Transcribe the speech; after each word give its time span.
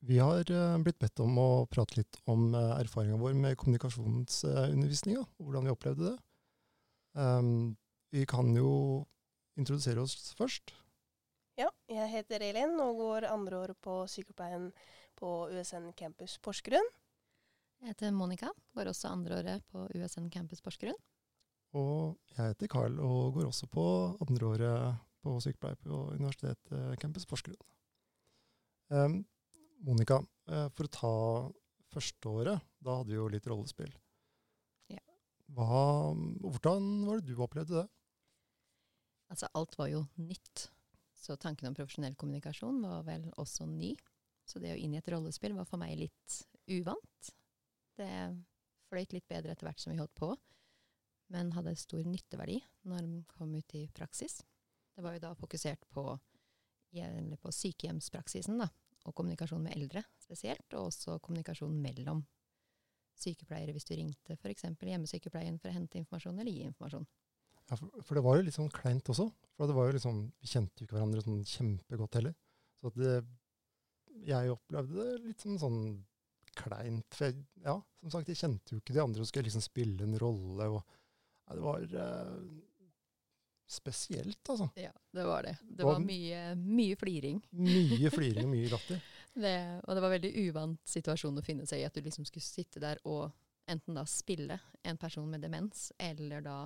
Vi 0.00 0.18
har 0.18 0.50
eh, 0.50 0.78
blitt 0.80 0.98
bedt 0.98 1.20
om 1.20 1.36
å 1.38 1.48
prate 1.68 1.98
litt 1.98 2.16
om 2.30 2.54
uh, 2.56 2.78
erfaringa 2.78 3.18
vår 3.20 3.34
med 3.36 3.58
kommunikasjonsundervisninga, 3.60 5.20
og 5.20 5.44
hvordan 5.44 5.66
vi 5.68 5.72
opplevde 5.74 6.12
det. 6.12 6.16
Um, 7.20 7.76
vi 8.14 8.24
kan 8.28 8.48
jo 8.56 8.70
introdusere 9.60 10.00
oss 10.00 10.32
først. 10.38 10.72
Ja, 11.60 11.68
jeg 11.90 12.08
heter 12.14 12.40
Elin 12.46 12.78
og 12.80 13.02
går 13.02 13.26
andre 13.28 13.58
året 13.60 13.80
på 13.84 13.98
sykepleien 14.08 14.70
på 15.20 15.50
USN 15.52 15.90
campus 15.98 16.38
Porsgrunn. 16.40 16.88
Jeg 17.80 17.92
heter 17.92 18.14
Monica, 18.16 18.48
går 18.76 18.88
også 18.92 19.10
andre 19.12 19.42
året 19.42 19.66
på 19.72 19.84
USN 19.98 20.30
campus 20.32 20.64
Porsgrunn. 20.64 20.96
Og 21.76 22.16
jeg 22.32 22.54
heter 22.54 22.72
Carl 22.72 22.96
og 23.04 23.36
går 23.36 23.50
også 23.50 23.68
på 23.70 23.84
andre 24.24 24.48
året 24.54 25.04
på 25.20 25.36
sykepleie 25.44 25.76
på 25.84 26.06
Universitetet 26.16 26.96
campus 27.02 27.28
Porsgrunn. 27.28 27.60
Um, 28.90 29.20
Monica, 29.86 30.20
eh, 30.50 30.68
for 30.76 30.86
å 30.86 30.92
ta 30.94 31.14
førsteåret, 31.90 32.66
da 32.80 32.98
hadde 32.98 33.10
vi 33.10 33.18
jo 33.18 33.28
litt 33.32 33.46
rollespill. 33.50 33.92
Ja. 34.92 35.00
Hva, 35.56 36.12
hvordan 36.44 36.90
var 37.08 37.20
det 37.20 37.30
du 37.30 37.40
opplevde 37.42 37.82
det? 37.82 37.88
Altså, 39.30 39.48
alt 39.54 39.76
var 39.78 39.90
jo 39.90 40.04
nytt. 40.18 40.68
Så 41.20 41.36
tanken 41.36 41.68
om 41.68 41.76
profesjonell 41.76 42.16
kommunikasjon 42.18 42.80
var 42.82 43.04
vel 43.06 43.26
også 43.40 43.66
ny. 43.68 43.92
Så 44.48 44.62
det 44.62 44.72
å 44.74 44.78
inn 44.78 44.94
i 44.96 45.00
et 45.00 45.10
rollespill 45.12 45.54
var 45.54 45.68
for 45.68 45.80
meg 45.80 45.98
litt 46.00 46.38
uvant. 46.70 47.32
Det 47.98 48.10
fløyt 48.90 49.14
litt 49.14 49.28
bedre 49.30 49.54
etter 49.54 49.68
hvert 49.68 49.82
som 49.82 49.92
vi 49.92 50.00
holdt 50.00 50.16
på, 50.18 50.32
men 51.30 51.52
hadde 51.54 51.76
stor 51.78 52.02
nytteverdi 52.06 52.58
når 52.90 53.04
den 53.04 53.20
kom 53.30 53.52
ut 53.54 53.74
i 53.78 53.84
praksis. 53.94 54.40
Det 54.96 55.04
var 55.04 55.14
jo 55.14 55.22
da 55.22 55.30
fokusert 55.38 55.86
på, 55.94 56.04
på 56.90 57.52
sykehjemspraksisen, 57.54 58.58
da, 58.58 58.66
og 59.08 59.14
kommunikasjon 59.16 59.62
med 59.64 59.76
eldre 59.76 60.02
spesielt, 60.20 60.66
og 60.74 60.90
også 60.90 61.18
kommunikasjon 61.24 61.74
mellom 61.80 62.22
sykepleiere 63.20 63.74
hvis 63.76 63.88
du 63.88 63.94
ringte 63.96 64.36
f.eks. 64.36 64.66
hjemmesykepleien 64.80 65.58
for 65.60 65.70
å 65.70 65.76
hente 65.76 66.00
informasjon 66.00 66.38
eller 66.40 66.52
gi 66.52 66.68
informasjon. 66.68 67.06
Ja, 67.70 67.76
for, 67.76 68.02
for, 68.02 68.18
det 68.18 68.24
var 68.26 68.38
jo 68.38 68.46
litt 68.46 68.56
sånn 68.56 68.72
kleint 68.74 69.10
også. 69.12 69.28
For 69.54 69.70
det 69.70 69.76
var 69.76 69.88
jo 69.88 69.96
liksom, 69.96 70.22
Vi 70.42 70.50
kjente 70.50 70.80
jo 70.80 70.88
ikke 70.88 70.96
hverandre 70.96 71.22
sånn 71.22 71.44
kjempegodt 71.46 72.16
heller. 72.18 72.34
Så 72.80 72.92
det, 72.96 73.18
jeg 74.26 74.54
opplevde 74.54 75.04
det 75.06 75.20
litt 75.28 75.44
som 75.44 75.58
sånn 75.60 75.82
kleint. 76.58 77.06
For 77.14 77.28
jeg, 77.28 77.44
ja, 77.62 77.76
som 78.02 78.14
sagt, 78.14 78.32
jeg 78.32 78.40
kjente 78.40 78.74
jo 78.74 78.80
ikke 78.80 78.96
de 78.96 79.04
andre 79.04 79.22
og 79.22 79.30
skulle 79.30 79.46
liksom 79.46 79.64
spille 79.64 80.06
en 80.06 80.18
rolle. 80.18 80.66
og 80.66 80.80
ja, 80.80 81.54
Det 81.54 81.64
var 81.66 81.86
eh, 82.06 82.34
spesielt, 83.70 84.42
altså. 84.48 84.68
Ja, 84.74 84.90
det 85.14 85.24
var 85.24 85.46
det. 85.46 85.56
Det 85.62 85.86
var 85.86 86.00
mye, 86.02 86.54
mye 86.58 86.96
fliring. 86.98 87.38
Mye 87.50 88.10
fliring 88.16 88.48
og 88.48 88.52
mye 88.54 88.70
latter. 88.72 89.02
det, 89.34 89.54
og 89.84 89.94
det 89.94 90.02
var 90.02 90.14
veldig 90.16 90.32
uvant 90.48 90.90
situasjon 90.90 91.38
å 91.38 91.44
finne 91.46 91.68
seg 91.70 91.82
i, 91.82 91.86
at 91.86 91.94
du 91.94 92.02
liksom 92.02 92.26
skulle 92.28 92.46
sitte 92.46 92.82
der 92.82 92.98
og 93.06 93.30
enten 93.70 93.94
da 93.94 94.02
spille 94.08 94.58
en 94.82 94.98
person 94.98 95.28
med 95.30 95.44
demens, 95.44 95.92
eller 95.98 96.42
da 96.42 96.58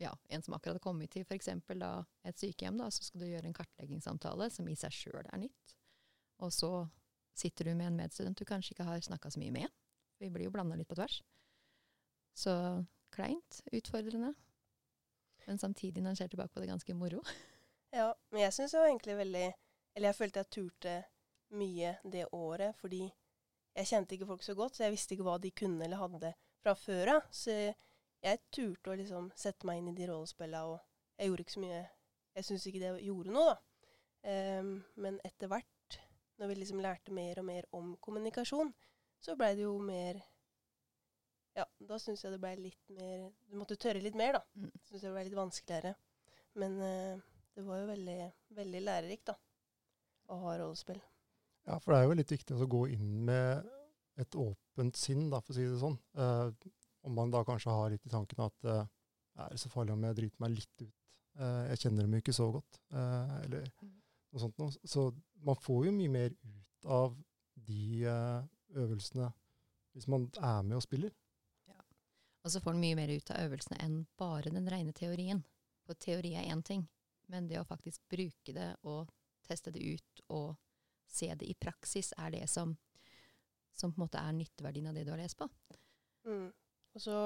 ja, 0.00 0.14
en 0.28 0.42
som 0.42 0.54
akkurat 0.54 0.78
har 0.78 0.84
kommet 0.84 1.10
til 1.12 1.26
f.eks. 1.26 1.50
et 1.50 2.38
sykehjem, 2.38 2.78
da, 2.80 2.86
så 2.88 3.04
skal 3.04 3.20
du 3.20 3.26
gjøre 3.28 3.50
en 3.50 3.56
kartleggingssamtale 3.56 4.48
som 4.54 4.68
i 4.70 4.76
seg 4.78 4.94
sjøl 4.94 5.26
er 5.26 5.42
nytt. 5.42 5.74
Og 6.40 6.54
så 6.54 6.70
sitter 7.36 7.68
du 7.68 7.74
med 7.74 7.90
en 7.90 7.98
medstudent 7.98 8.38
du 8.38 8.46
kanskje 8.48 8.72
ikke 8.72 8.86
har 8.88 9.02
snakka 9.04 9.34
så 9.34 9.42
mye 9.42 9.52
med. 9.58 9.68
Vi 10.22 10.30
blir 10.32 10.46
jo 10.46 10.54
blanda 10.54 10.78
litt 10.78 10.88
på 10.88 10.96
tvers. 10.96 11.18
Så 12.36 12.54
kleint, 13.12 13.60
utfordrende. 13.74 14.32
Men 15.50 15.58
samtidig, 15.58 16.02
når 16.02 16.10
en 16.14 16.16
ser 16.16 16.28
tilbake 16.30 16.54
på 16.54 16.60
det, 16.62 16.68
ganske 16.70 16.94
moro. 16.94 17.24
Ja, 17.90 18.12
men 18.30 18.44
jeg 18.44 18.54
syns 18.54 18.74
jo 18.76 18.84
egentlig 18.86 19.16
veldig 19.18 19.46
Eller 19.96 20.12
jeg 20.12 20.14
følte 20.14 20.38
jeg 20.44 20.50
turte 20.54 20.92
mye 21.58 21.96
det 22.06 22.28
året, 22.30 22.76
fordi 22.78 23.00
jeg 23.74 23.88
kjente 23.90 24.14
ikke 24.14 24.28
folk 24.28 24.44
så 24.46 24.54
godt, 24.54 24.76
så 24.76 24.84
jeg 24.84 24.94
visste 24.94 25.16
ikke 25.16 25.26
hva 25.26 25.34
de 25.42 25.50
kunne 25.50 25.82
eller 25.84 25.98
hadde 25.98 26.30
fra 26.62 26.76
før 26.78 27.10
av. 27.16 27.26
Så 27.34 27.56
jeg 28.22 28.40
turte 28.54 28.92
å 28.92 28.94
liksom 29.00 29.32
sette 29.34 29.66
meg 29.66 29.80
inn 29.80 29.90
i 29.90 29.96
de 29.98 30.06
rollespillene, 30.06 30.62
og 30.70 31.18
jeg 31.18 31.32
gjorde 31.32 31.46
ikke 31.46 31.56
så 31.56 31.64
mye 31.64 31.82
Jeg 32.38 32.46
syns 32.46 32.66
ikke 32.70 32.84
det 32.84 32.92
gjorde 33.02 33.34
noe, 33.34 33.50
da. 33.50 33.58
Um, 34.60 34.72
men 35.02 35.18
etter 35.26 35.50
hvert, 35.50 35.98
når 36.38 36.52
vi 36.52 36.60
liksom 36.60 36.84
lærte 36.84 37.16
mer 37.16 37.42
og 37.42 37.48
mer 37.50 37.66
om 37.74 37.96
kommunikasjon, 37.98 38.70
så 39.18 39.34
blei 39.34 39.56
det 39.58 39.66
jo 39.66 39.74
mer 39.82 40.22
ja, 41.58 41.66
da 41.88 41.98
syns 41.98 42.22
jeg 42.24 42.34
det 42.34 42.40
ble 42.42 42.52
litt 42.60 42.92
mer 42.94 43.30
Du 43.50 43.58
måtte 43.58 43.78
tørre 43.80 44.02
litt 44.02 44.18
mer, 44.18 44.38
da. 44.38 44.42
Mm. 44.54 44.70
Syns 44.86 45.04
det 45.04 45.14
ble 45.14 45.24
litt 45.26 45.38
vanskeligere. 45.38 45.94
Men 46.60 46.76
uh, 46.78 47.22
det 47.56 47.64
var 47.66 47.82
jo 47.82 47.88
veldig, 47.90 48.18
veldig 48.58 48.82
lærerikt, 48.86 49.32
da. 49.32 49.36
Å 50.30 50.38
ha 50.44 50.54
rollespill. 50.60 51.00
Ja, 51.66 51.78
for 51.78 51.92
det 51.92 51.98
er 51.98 52.06
jo 52.06 52.18
litt 52.20 52.34
viktig 52.34 52.56
å 52.56 52.70
gå 52.70 52.84
inn 52.94 53.10
med 53.26 53.66
et 54.20 54.36
åpent 54.38 54.98
sinn, 54.98 55.28
da, 55.32 55.40
for 55.42 55.54
å 55.54 55.58
si 55.58 55.66
det 55.66 55.80
sånn. 55.82 55.98
Uh, 56.18 56.50
om 57.06 57.14
man 57.16 57.32
da 57.32 57.42
kanskje 57.46 57.74
har 57.74 57.92
litt 57.92 58.06
i 58.06 58.12
tanken 58.12 58.42
at 58.44 58.68
uh, 58.68 58.84
er 59.40 59.54
det 59.54 59.60
så 59.62 59.70
farlig 59.72 59.94
om 59.94 60.06
jeg 60.06 60.18
driter 60.18 60.46
meg 60.46 60.58
litt 60.58 60.86
ut? 60.86 60.96
jeg 61.40 61.78
kjenner 61.78 62.04
dem 62.04 62.14
jo 62.16 62.20
ikke 62.20 62.32
så 62.34 62.46
godt. 62.52 62.78
eller 62.90 63.68
mm. 63.80 63.90
noe 64.34 64.40
sånt 64.42 64.56
noe. 64.60 64.72
Så 64.84 65.04
man 65.46 65.56
får 65.56 65.84
jo 65.86 65.92
mye 65.94 66.10
mer 66.12 66.34
ut 66.34 66.88
av 66.90 67.14
de 67.54 68.02
øvelsene 68.74 69.28
hvis 69.94 70.08
man 70.10 70.26
er 70.36 70.66
med 70.66 70.80
og 70.80 70.82
spiller. 70.84 71.14
Og 72.44 72.52
så 72.52 72.60
får 72.64 72.74
en 72.74 72.82
mye 72.82 72.96
mer 72.96 73.12
ut 73.12 73.30
av 73.34 73.44
øvelsene 73.44 73.78
enn 73.84 73.96
bare 74.18 74.52
den 74.52 74.68
rene 74.70 74.94
teorien. 74.96 75.42
For 75.84 75.98
teori 76.00 76.34
er 76.38 76.48
én 76.52 76.62
ting, 76.64 76.86
men 77.28 77.48
det 77.48 77.60
å 77.60 77.68
faktisk 77.68 78.02
bruke 78.08 78.54
det 78.56 78.72
og 78.88 79.10
teste 79.46 79.72
det 79.74 79.82
ut 79.82 80.22
og 80.28 80.54
se 81.10 81.32
det 81.34 81.48
i 81.50 81.56
praksis, 81.58 82.12
er 82.16 82.30
det 82.30 82.46
som, 82.50 82.76
som 83.74 83.92
på 83.92 83.98
en 83.98 84.06
måte 84.06 84.22
er 84.22 84.36
nytteverdien 84.36 84.86
av 84.86 84.96
det 84.96 85.04
du 85.04 85.12
har 85.12 85.20
lest 85.20 85.38
på. 85.40 85.48
Mm. 86.28 86.50
Og 86.94 87.02
så 87.02 87.16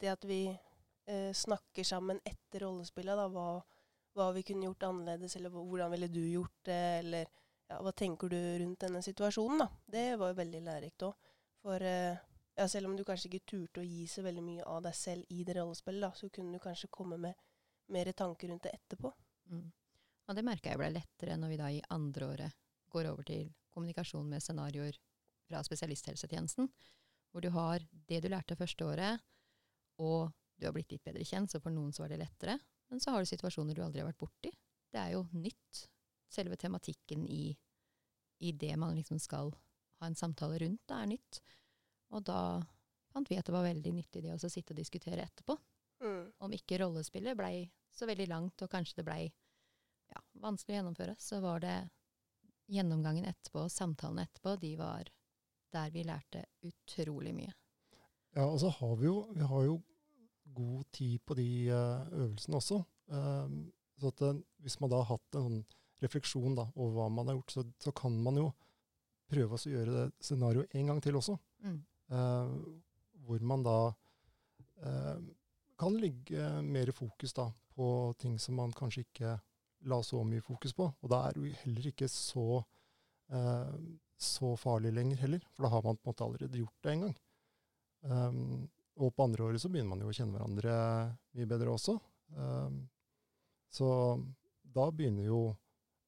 det 0.00 0.10
at 0.10 0.24
vi 0.26 0.42
eh, 0.50 1.32
snakker 1.36 1.86
sammen 1.86 2.20
etter 2.24 2.64
rollespillet, 2.64 3.16
da, 3.16 3.28
hva, 3.30 3.60
hva, 4.16 4.30
vi 4.34 4.42
kunne 4.46 4.66
gjort 4.66 4.88
annerledes, 4.88 5.36
eller 5.38 5.54
hvordan 5.54 5.92
ville 5.94 6.10
du 6.10 6.22
gjort 6.24 6.58
det, 6.66 6.82
eller 7.04 7.28
ja, 7.70 7.78
hva 7.78 7.92
tenker 7.94 8.32
du 8.32 8.38
rundt 8.64 8.86
denne 8.86 9.02
situasjonen, 9.04 9.62
da. 9.64 9.68
Det 9.86 10.06
var 10.18 10.32
jo 10.32 10.40
veldig 10.40 10.64
lærerikt 10.66 11.06
òg. 11.06 11.30
For 11.60 11.86
eh, 11.86 12.26
ja, 12.56 12.66
selv 12.68 12.90
om 12.90 12.96
du 12.96 13.04
kanskje 13.06 13.30
ikke 13.30 13.46
turte 13.52 13.82
å 13.82 13.86
gi 13.86 14.06
så 14.10 14.24
veldig 14.26 14.42
mye 14.44 14.64
av 14.68 14.82
deg 14.84 14.96
selv 14.96 15.34
i 15.34 15.44
det 15.46 15.56
rollespillet, 15.56 16.02
da, 16.02 16.10
så 16.16 16.28
kunne 16.34 16.56
du 16.56 16.62
kanskje 16.62 16.90
komme 16.92 17.18
med 17.20 17.38
mer 17.90 18.10
tanker 18.12 18.50
rundt 18.50 18.66
det 18.66 18.74
etterpå. 18.78 19.12
Mm. 19.50 19.68
Og 20.28 20.36
det 20.36 20.46
merka 20.46 20.70
jeg 20.70 20.78
ble 20.78 20.90
lettere 20.94 21.38
når 21.38 21.52
vi 21.52 21.60
da 21.60 21.70
i 21.74 21.82
andre 21.90 22.26
året 22.34 22.58
går 22.90 23.08
over 23.10 23.26
til 23.26 23.48
kommunikasjon 23.74 24.28
med 24.30 24.42
scenarioer 24.42 24.98
fra 25.48 25.62
spesialisthelsetjenesten, 25.66 26.68
hvor 27.30 27.42
du 27.42 27.50
har 27.54 27.82
det 28.10 28.20
du 28.22 28.28
lærte 28.30 28.58
første 28.58 28.86
året, 28.86 29.22
og 30.02 30.30
du 30.60 30.66
har 30.66 30.74
blitt 30.74 30.92
litt 30.92 31.06
bedre 31.06 31.24
kjent, 31.26 31.50
så 31.50 31.60
for 31.62 31.74
noen 31.74 31.94
så 31.94 32.04
var 32.04 32.12
det 32.12 32.20
lettere. 32.20 32.58
Men 32.90 33.02
så 33.02 33.14
har 33.14 33.22
du 33.22 33.30
situasjoner 33.30 33.76
du 33.76 33.82
aldri 33.84 34.02
har 34.02 34.10
vært 34.10 34.20
borti. 34.20 34.50
Det 34.90 35.00
er 35.00 35.14
jo 35.14 35.24
nytt. 35.32 35.84
Selve 36.30 36.58
tematikken 36.58 37.24
i, 37.26 37.50
i 38.44 38.52
det 38.52 38.74
man 38.78 38.94
liksom 38.98 39.18
skal 39.22 39.52
ha 40.00 40.08
en 40.08 40.18
samtale 40.18 40.58
rundt, 40.62 40.82
det 40.88 40.96
er 40.96 41.10
nytt. 41.10 41.40
Og 42.16 42.24
da 42.26 42.40
fant 43.10 43.30
vi 43.30 43.38
at 43.38 43.46
det 43.46 43.54
var 43.54 43.66
veldig 43.66 43.92
nyttig 43.94 44.22
det 44.24 44.34
å 44.34 44.50
sitte 44.50 44.74
og 44.74 44.80
diskutere 44.80 45.26
etterpå. 45.26 45.56
Mm. 46.00 46.24
Om 46.46 46.56
ikke 46.56 46.80
rollespillet 46.82 47.38
blei 47.38 47.68
så 47.92 48.08
veldig 48.08 48.28
langt, 48.30 48.62
og 48.62 48.70
kanskje 48.72 49.00
det 49.00 49.06
blei 49.08 49.22
ja, 50.10 50.20
vanskelig 50.42 50.76
å 50.76 50.78
gjennomføre, 50.80 51.16
så 51.20 51.40
var 51.42 51.62
det 51.64 51.76
gjennomgangen 52.70 53.26
etterpå, 53.26 53.66
samtalen 53.72 54.22
etterpå, 54.24 54.54
de 54.62 54.74
var 54.78 55.10
der 55.74 55.90
vi 55.94 56.04
lærte 56.06 56.44
utrolig 56.66 57.34
mye. 57.34 57.52
Ja, 58.36 58.46
og 58.46 58.60
så 58.62 58.70
har 58.74 58.94
vi 58.98 59.08
jo, 59.08 59.24
vi 59.34 59.46
har 59.46 59.66
jo 59.66 59.76
god 60.54 60.86
tid 60.94 61.18
på 61.26 61.34
de 61.38 61.48
uh, 61.70 62.06
øvelsene 62.14 62.58
også. 62.58 62.80
Um, 63.10 63.60
så 63.98 64.10
at, 64.10 64.22
uh, 64.22 64.40
hvis 64.62 64.78
man 64.82 64.90
da 64.90 65.02
har 65.02 65.12
hatt 65.12 65.38
en 65.38 65.46
sånn 65.46 65.62
refleksjon 66.00 66.56
da, 66.58 66.66
over 66.76 66.96
hva 66.96 67.08
man 67.12 67.30
har 67.30 67.38
gjort, 67.38 67.54
så, 67.54 67.64
så 67.82 67.92
kan 67.94 68.14
man 68.24 68.38
jo 68.40 68.48
prøve 69.30 69.58
å 69.58 69.72
gjøre 69.74 69.94
det 69.94 70.04
scenarioet 70.26 70.74
en 70.78 70.90
gang 70.90 71.02
til 71.04 71.18
også. 71.18 71.36
Mm. 71.66 71.80
Eh, 72.10 72.54
hvor 73.26 73.44
man 73.46 73.62
da 73.62 73.78
eh, 74.82 75.18
kan 75.78 75.96
ligge 75.96 76.62
mer 76.62 76.90
fokus 76.92 77.32
da, 77.36 77.46
på 77.74 78.14
ting 78.18 78.38
som 78.38 78.58
man 78.58 78.74
kanskje 78.76 79.04
ikke 79.06 79.36
la 79.88 80.02
så 80.04 80.20
mye 80.26 80.42
fokus 80.44 80.74
på. 80.76 80.90
Og 80.90 81.12
da 81.12 81.22
er 81.26 81.36
det 81.36 81.44
jo 81.44 81.60
heller 81.62 81.88
ikke 81.92 82.08
så, 82.10 82.62
eh, 83.32 83.78
så 84.20 84.52
farlig 84.60 84.92
lenger 84.96 85.22
heller, 85.22 85.46
for 85.54 85.64
da 85.66 85.72
har 85.76 85.86
man 85.86 85.96
på 85.96 86.08
en 86.08 86.12
måte 86.12 86.26
allerede 86.26 86.60
gjort 86.60 86.84
det 86.84 86.92
en 86.92 87.06
gang. 87.06 87.16
Um, 88.00 88.68
og 88.96 89.12
på 89.12 89.24
andre 89.24 89.44
året 89.44 89.60
så 89.60 89.68
begynner 89.68 89.92
man 89.92 90.02
jo 90.04 90.08
å 90.08 90.14
kjenne 90.16 90.32
hverandre 90.32 90.74
mye 91.36 91.48
bedre 91.48 91.72
også. 91.72 91.98
Um, 92.32 92.82
så 93.68 93.88
da 94.64 94.86
begynner 94.92 95.26
jo 95.28 95.40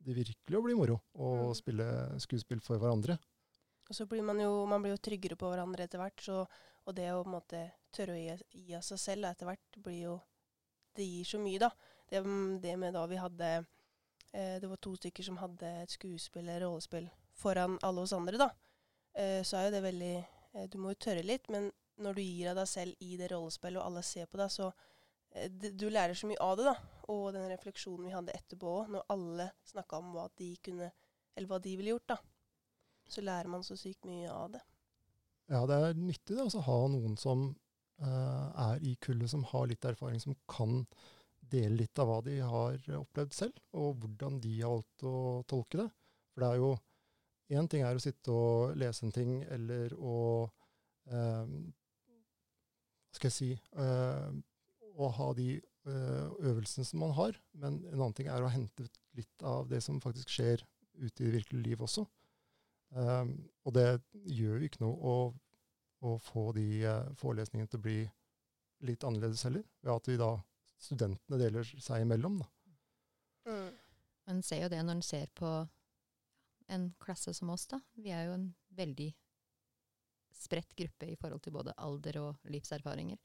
det 0.02 0.16
virkelig 0.16 0.58
å 0.58 0.62
bli 0.64 0.76
moro 0.76 0.96
å 1.14 1.32
mm. 1.52 1.54
spille 1.56 1.88
skuespill 2.22 2.62
for 2.64 2.81
hverandre. 2.82 3.19
Og 3.88 3.96
så 3.96 4.06
blir 4.08 4.23
man 4.25 4.40
jo, 4.40 4.50
man 4.70 4.82
blir 4.82 4.94
jo 4.94 5.02
tryggere 5.02 5.37
på 5.38 5.50
hverandre 5.50 5.87
etter 5.87 6.00
hvert. 6.00 6.29
Og 6.87 6.94
det 6.96 7.08
å 7.12 7.23
på 7.23 7.31
en 7.31 7.37
måte 7.37 7.62
tørre 7.94 8.17
å 8.17 8.20
gi, 8.20 8.37
gi 8.67 8.76
av 8.79 8.84
seg 8.87 9.00
selv 9.00 9.29
etter 9.29 9.49
hvert 9.49 9.82
blir 9.82 10.05
jo 10.08 10.20
Det 10.93 11.05
gir 11.06 11.25
så 11.25 11.38
mye, 11.40 11.58
da. 11.58 11.70
Det, 12.11 12.20
det 12.61 12.76
med 12.76 12.93
da 12.93 13.06
vi 13.08 13.17
hadde 13.17 13.50
eh, 13.56 14.56
Det 14.61 14.69
var 14.69 14.81
to 14.82 14.93
stykker 14.99 15.25
som 15.25 15.38
hadde 15.40 15.70
et 15.82 15.94
skuespill 15.94 16.44
eller 16.44 16.67
rollespill 16.67 17.08
foran 17.32 17.79
alle 17.82 18.00
oss 18.00 18.12
andre, 18.12 18.37
da, 18.37 18.50
eh, 19.14 19.43
så 19.43 19.56
er 19.58 19.69
jo 19.69 19.75
det 19.76 19.85
veldig 19.87 20.17
eh, 20.19 20.67
Du 20.70 20.78
må 20.78 20.93
jo 20.93 21.00
tørre 21.06 21.25
litt, 21.26 21.49
men 21.49 21.70
når 22.02 22.19
du 22.19 22.23
gir 22.23 22.50
av 22.50 22.61
deg 22.61 22.69
selv 22.69 23.05
i 23.05 23.17
det 23.20 23.31
rollespillet, 23.32 23.81
og 23.81 23.87
alle 23.88 24.02
ser 24.06 24.28
på 24.31 24.40
deg, 24.40 24.52
så 24.52 24.69
eh, 25.35 25.49
du 25.50 25.88
lærer 25.90 26.14
så 26.19 26.28
mye 26.31 26.43
av 26.44 26.58
det, 26.58 26.69
da. 26.69 26.76
Og 27.12 27.32
den 27.35 27.49
refleksjonen 27.50 28.08
vi 28.08 28.14
hadde 28.14 28.37
etterpå 28.37 28.76
òg, 28.82 28.93
når 28.94 29.08
alle 29.14 29.49
snakka 29.73 30.00
om 30.00 30.12
hva 30.17 30.28
de 30.38 30.55
kunne 30.64 30.93
Eller 31.35 31.49
hva 31.49 31.58
de 31.64 31.70
ville 31.78 31.94
gjort, 31.94 32.11
da. 32.12 32.19
Så 33.12 33.25
lærer 33.25 33.50
man 33.53 33.64
så 33.67 33.76
sykt 33.76 34.06
mye 34.09 34.31
av 34.32 34.55
det. 34.55 34.62
Ja, 35.53 35.64
det 35.69 35.76
er 35.76 35.99
nyttig 35.99 36.37
det, 36.38 36.47
å 36.47 36.64
ha 36.64 36.79
noen 36.88 37.19
som 37.20 37.50
uh, 38.00 38.47
er 38.70 38.85
i 38.87 38.94
kullet, 39.03 39.31
som 39.31 39.44
har 39.50 39.69
litt 39.69 39.85
erfaring, 39.85 40.20
som 40.23 40.37
kan 40.50 40.81
dele 41.53 41.82
litt 41.82 41.99
av 42.00 42.09
hva 42.09 42.20
de 42.25 42.38
har 42.41 42.79
opplevd 42.97 43.37
selv, 43.37 43.59
og 43.76 44.00
hvordan 44.00 44.38
de 44.41 44.55
har 44.62 44.73
valgt 44.79 45.05
å 45.05 45.43
tolke 45.50 45.82
det. 45.82 45.88
For 46.32 46.44
det 46.44 46.50
er 46.55 46.64
jo 46.64 46.73
Én 47.53 47.67
ting 47.69 47.82
er 47.85 47.99
å 47.99 48.00
sitte 48.00 48.32
og 48.32 48.79
lese 48.81 49.03
en 49.05 49.12
ting, 49.12 49.32
eller 49.53 49.93
å 49.99 50.47
uh, 51.12 51.50
Hva 53.11 53.19
skal 53.19 53.29
jeg 53.29 53.35
si 53.35 53.49
uh, 53.76 54.31
Å 54.97 55.11
ha 55.19 55.26
de 55.37 55.50
øvelsene 55.82 56.87
som 56.87 57.00
man 57.03 57.11
har, 57.19 57.35
men 57.59 57.81
en 57.91 57.97
annen 57.97 58.14
ting 58.14 58.29
er 58.31 58.44
å 58.47 58.50
hente 58.55 58.87
ut 58.87 58.99
litt 59.19 59.43
av 59.43 59.67
det 59.67 59.81
som 59.82 59.99
faktisk 60.00 60.31
skjer 60.31 60.62
ute 60.94 61.25
i 61.25 61.26
det 61.26 61.32
virkelige 61.41 61.64
liv 61.67 61.82
også. 61.82 62.05
Um, 62.92 63.36
og 63.64 63.74
det 63.76 63.86
gjør 64.28 64.58
jo 64.60 64.68
ikke 64.68 64.82
noe 64.84 65.12
å, 65.12 65.14
å 66.04 66.16
få 66.20 66.50
de 66.56 66.66
uh, 66.84 67.12
forelesningene 67.16 67.70
til 67.72 67.80
å 67.80 67.86
bli 67.86 68.00
litt 68.84 69.06
annerledes 69.06 69.46
heller, 69.46 69.64
ved 69.80 69.94
at 69.94 70.10
vi 70.10 70.18
da 70.20 70.32
studentene 70.82 71.38
deler 71.40 71.66
seg 71.72 72.04
imellom. 72.04 72.40
Da. 72.42 72.50
Mm. 73.48 73.70
En 74.32 74.42
ser 74.46 74.64
jo 74.64 74.70
det 74.72 74.82
når 74.82 74.98
en 74.98 75.06
ser 75.06 75.30
på 75.38 75.50
en 76.72 76.88
klasse 77.02 77.34
som 77.36 77.50
oss, 77.54 77.66
da. 77.70 77.80
Vi 77.98 78.12
er 78.14 78.28
jo 78.28 78.36
en 78.36 78.48
veldig 78.76 79.10
spredt 80.42 80.74
gruppe 80.78 81.08
i 81.12 81.16
forhold 81.20 81.42
til 81.44 81.54
både 81.54 81.74
alder 81.78 82.18
og 82.22 82.50
livserfaringer. 82.50 83.20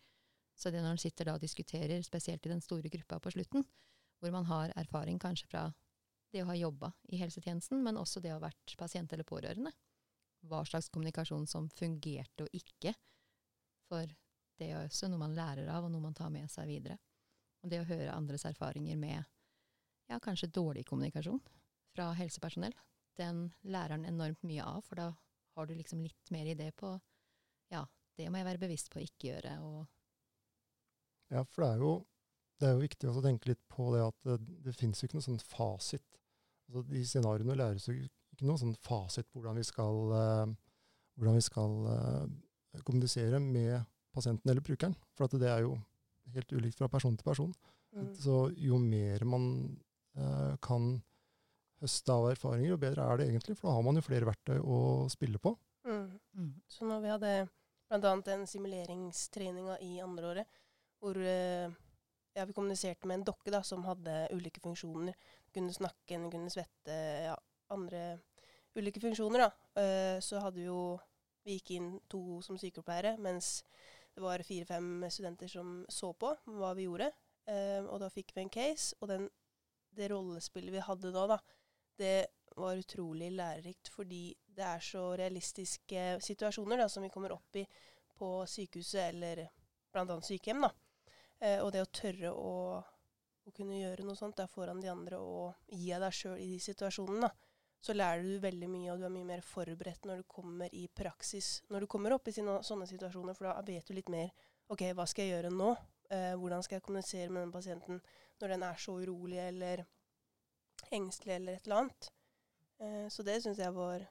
Så 0.58 0.72
det 0.74 0.82
når 0.82 0.96
en 0.96 1.02
sitter 1.02 1.30
da 1.30 1.36
og 1.38 1.44
diskuterer, 1.44 2.02
spesielt 2.06 2.46
i 2.46 2.52
den 2.52 2.64
store 2.66 2.90
gruppa 2.94 3.20
på 3.22 3.34
slutten, 3.36 3.66
hvor 4.20 4.34
man 4.34 4.48
har 4.50 4.74
erfaring 4.76 5.20
kanskje 5.22 5.50
fra 5.52 5.68
det 6.34 6.44
å 6.44 6.50
ha 6.50 6.56
jobba 6.58 6.92
i 7.14 7.20
helsetjenesten, 7.22 7.82
men 7.84 8.00
også 8.00 8.22
det 8.24 8.34
å 8.34 8.38
ha 8.38 8.46
vært 8.48 8.76
pasient 8.80 9.14
eller 9.14 9.28
pårørende. 9.28 9.72
Hva 10.48 10.64
slags 10.68 10.90
kommunikasjon 10.94 11.48
som 11.50 11.70
fungerte 11.74 12.46
og 12.46 12.56
ikke. 12.56 12.94
For 13.88 14.12
det 14.60 14.72
er 14.72 14.84
også 14.84 15.10
noe 15.10 15.22
man 15.22 15.36
lærer 15.38 15.70
av, 15.72 15.88
og 15.88 15.94
noe 15.94 16.04
man 16.04 16.18
tar 16.18 16.32
med 16.34 16.50
seg 16.52 16.70
videre. 16.70 16.98
Og 17.64 17.72
det 17.72 17.82
å 17.82 17.88
høre 17.90 18.14
andres 18.14 18.46
erfaringer 18.50 19.00
med 19.00 19.24
ja, 20.08 20.20
kanskje 20.24 20.52
dårlig 20.54 20.86
kommunikasjon 20.88 21.42
fra 21.96 22.12
helsepersonell, 22.18 22.76
den 23.18 23.48
lærer 23.66 23.98
en 23.98 24.06
enormt 24.06 24.44
mye 24.46 24.64
av, 24.64 24.84
for 24.86 25.00
da 25.00 25.08
har 25.58 25.68
du 25.68 25.74
liksom 25.76 26.04
litt 26.06 26.32
mer 26.32 26.46
idé 26.46 26.70
på 26.72 26.92
ja, 27.74 27.82
det 28.18 28.30
må 28.30 28.40
jeg 28.40 28.48
være 28.48 28.62
bevisst 28.62 28.92
på 28.94 29.02
å 29.02 29.06
ikke 29.06 29.32
gjøre, 29.32 29.56
og 29.66 29.86
Ja, 31.34 31.42
for 31.44 31.66
det 31.66 31.70
er 31.74 31.82
jo, 31.84 31.94
det 32.58 32.68
er 32.68 32.76
jo 32.76 32.84
viktig 32.84 33.10
også 33.10 33.22
å 33.22 33.26
tenke 33.26 33.52
litt 33.52 33.64
på 33.72 33.90
det 33.94 34.04
at 34.06 34.28
det, 34.28 34.38
det 34.66 34.76
finnes 34.78 35.02
jo 35.02 35.08
ikke 35.08 35.20
noe 35.20 35.28
sånn 35.28 35.44
fasit. 35.44 36.06
Altså, 36.68 36.84
de 36.90 37.04
scenarioene 37.08 37.58
læres 37.58 37.88
jo 37.88 37.96
ikke 37.96 38.48
noe 38.50 38.62
sånn 38.62 38.76
fasit 38.86 39.30
på 39.30 39.40
hvordan 39.40 39.60
vi 39.60 39.66
skal, 39.68 40.00
uh, 40.14 40.46
hvordan 41.18 41.38
vi 41.38 41.46
skal 41.46 41.78
uh, 41.88 42.82
kommunisere 42.84 43.40
med 43.44 43.78
pasienten 44.16 44.52
eller 44.52 44.66
brukeren. 44.66 44.98
For 45.16 45.28
at 45.28 45.38
det 45.42 45.52
er 45.52 45.66
jo 45.66 45.76
helt 46.34 46.56
ulikt 46.58 46.82
fra 46.82 46.90
person 46.92 47.18
til 47.18 47.28
person. 47.28 47.54
Mm. 47.96 48.10
Så 48.18 48.40
jo 48.60 48.80
mer 48.82 49.26
man 49.30 49.48
uh, 50.18 50.58
kan 50.64 50.98
høste 51.82 52.14
av 52.14 52.32
erfaringer, 52.32 52.74
jo 52.74 52.82
bedre 52.82 53.06
er 53.06 53.22
det 53.22 53.30
egentlig. 53.30 53.58
For 53.58 53.70
da 53.70 53.78
har 53.78 53.86
man 53.86 54.00
jo 54.00 54.06
flere 54.06 54.28
verktøy 54.30 54.58
å 54.60 54.80
spille 55.14 55.42
på. 55.42 55.54
Mm. 55.88 56.08
mm. 56.34 56.54
Så 56.74 56.90
når 56.90 57.04
vi 57.04 57.14
hadde 57.14 57.34
bl.a. 57.88 58.16
den 58.26 58.48
simuleringstreninga 58.50 59.78
i 59.86 60.00
andre 60.04 60.32
året, 60.34 60.58
hvor 61.00 61.18
eh, 61.22 61.70
ja, 62.38 62.46
vi 62.46 62.54
kommuniserte 62.54 63.08
med 63.10 63.20
en 63.20 63.28
dokke 63.32 63.52
da, 63.54 63.64
som 63.66 63.86
hadde 63.88 64.28
ulike 64.36 64.62
funksjoner. 64.62 65.16
Kunne 65.54 65.74
snakke, 65.74 66.20
kunne 66.30 66.52
svette, 66.54 66.98
ja, 67.26 67.36
andre 67.74 68.20
ulike 68.78 69.02
funksjoner. 69.02 69.48
da. 69.48 69.82
Eh, 69.82 70.20
så 70.22 70.42
hadde 70.44 70.62
vi 70.62 70.68
jo 70.70 71.00
Vi 71.48 71.54
gikk 71.56 71.70
inn 71.78 71.92
to 72.12 72.42
som 72.44 72.58
sykepleiere, 72.60 73.14
mens 73.24 73.62
det 74.12 74.20
var 74.20 74.42
fire-fem 74.44 75.06
studenter 75.08 75.48
som 75.48 75.86
så 75.88 76.10
på 76.12 76.34
hva 76.58 76.74
vi 76.76 76.84
gjorde. 76.84 77.08
Eh, 77.48 77.86
og 77.88 78.02
da 78.04 78.10
fikk 78.12 78.34
vi 78.36 78.42
en 78.44 78.52
case, 78.52 78.98
og 79.00 79.08
den, 79.08 79.30
det 79.96 80.10
rollespillet 80.12 80.76
vi 80.76 80.84
hadde 80.84 81.14
da, 81.16 81.24
da, 81.32 81.38
det 81.96 82.28
var 82.60 82.76
utrolig 82.76 83.32
lærerikt, 83.32 83.88
fordi 83.96 84.36
det 84.58 84.66
er 84.66 84.84
så 84.84 85.06
realistiske 85.16 86.04
situasjoner 86.28 86.84
da, 86.84 86.90
som 86.92 87.08
vi 87.08 87.14
kommer 87.14 87.32
opp 87.32 87.56
i 87.56 87.64
på 88.20 88.34
sykehuset 88.44 89.14
eller 89.14 89.46
bl.a. 89.94 90.20
sykehjem. 90.20 90.68
da. 90.68 90.74
Eh, 91.40 91.60
og 91.62 91.72
det 91.74 91.84
å 91.84 91.92
tørre 91.94 92.32
å, 92.34 92.54
å 93.46 93.54
kunne 93.56 93.78
gjøre 93.80 94.06
noe 94.08 94.18
sånt 94.18 94.38
der 94.40 94.50
foran 94.50 94.82
de 94.82 94.90
andre 94.92 95.20
og 95.22 95.74
gi 95.74 95.92
av 95.96 96.08
deg 96.08 96.16
sjøl 96.18 96.40
i 96.42 96.50
de 96.56 96.60
situasjonene, 96.64 97.30
så 97.80 97.94
lærer 97.94 98.24
du 98.26 98.40
veldig 98.42 98.70
mye, 98.72 98.90
og 98.92 99.00
du 99.00 99.06
er 99.06 99.14
mye 99.14 99.28
mer 99.28 99.44
forberedt 99.46 100.08
når 100.10 100.24
du 100.24 100.30
kommer 100.32 100.74
i 100.74 100.88
praksis. 100.90 101.62
Når 101.70 101.86
du 101.86 101.92
kommer 101.92 102.16
opp 102.16 102.28
i 102.28 102.34
sine, 102.34 102.58
sånne 102.66 102.88
situasjoner, 102.90 103.38
for 103.38 103.50
da 103.50 103.62
vet 103.68 103.86
du 103.88 103.94
litt 103.96 104.10
mer 104.12 104.34
OK, 104.74 104.84
hva 104.98 105.06
skal 105.08 105.28
jeg 105.28 105.38
gjøre 105.38 105.54
nå? 105.54 105.70
Eh, 106.12 106.34
hvordan 106.40 106.64
skal 106.66 106.80
jeg 106.80 106.86
kommunisere 106.88 107.30
med 107.30 107.46
den 107.46 107.54
pasienten 107.54 108.02
når 108.42 108.54
den 108.54 108.66
er 108.68 108.82
så 108.82 108.96
urolig 109.00 109.40
eller 109.44 109.84
engstelig 110.96 111.36
eller 111.38 111.58
et 111.58 111.68
eller 111.68 111.84
annet? 111.84 112.10
Eh, 112.82 113.06
så 113.14 113.24
det 113.28 113.40
syns 113.44 113.62
jeg 113.62 113.76
var 113.76 114.04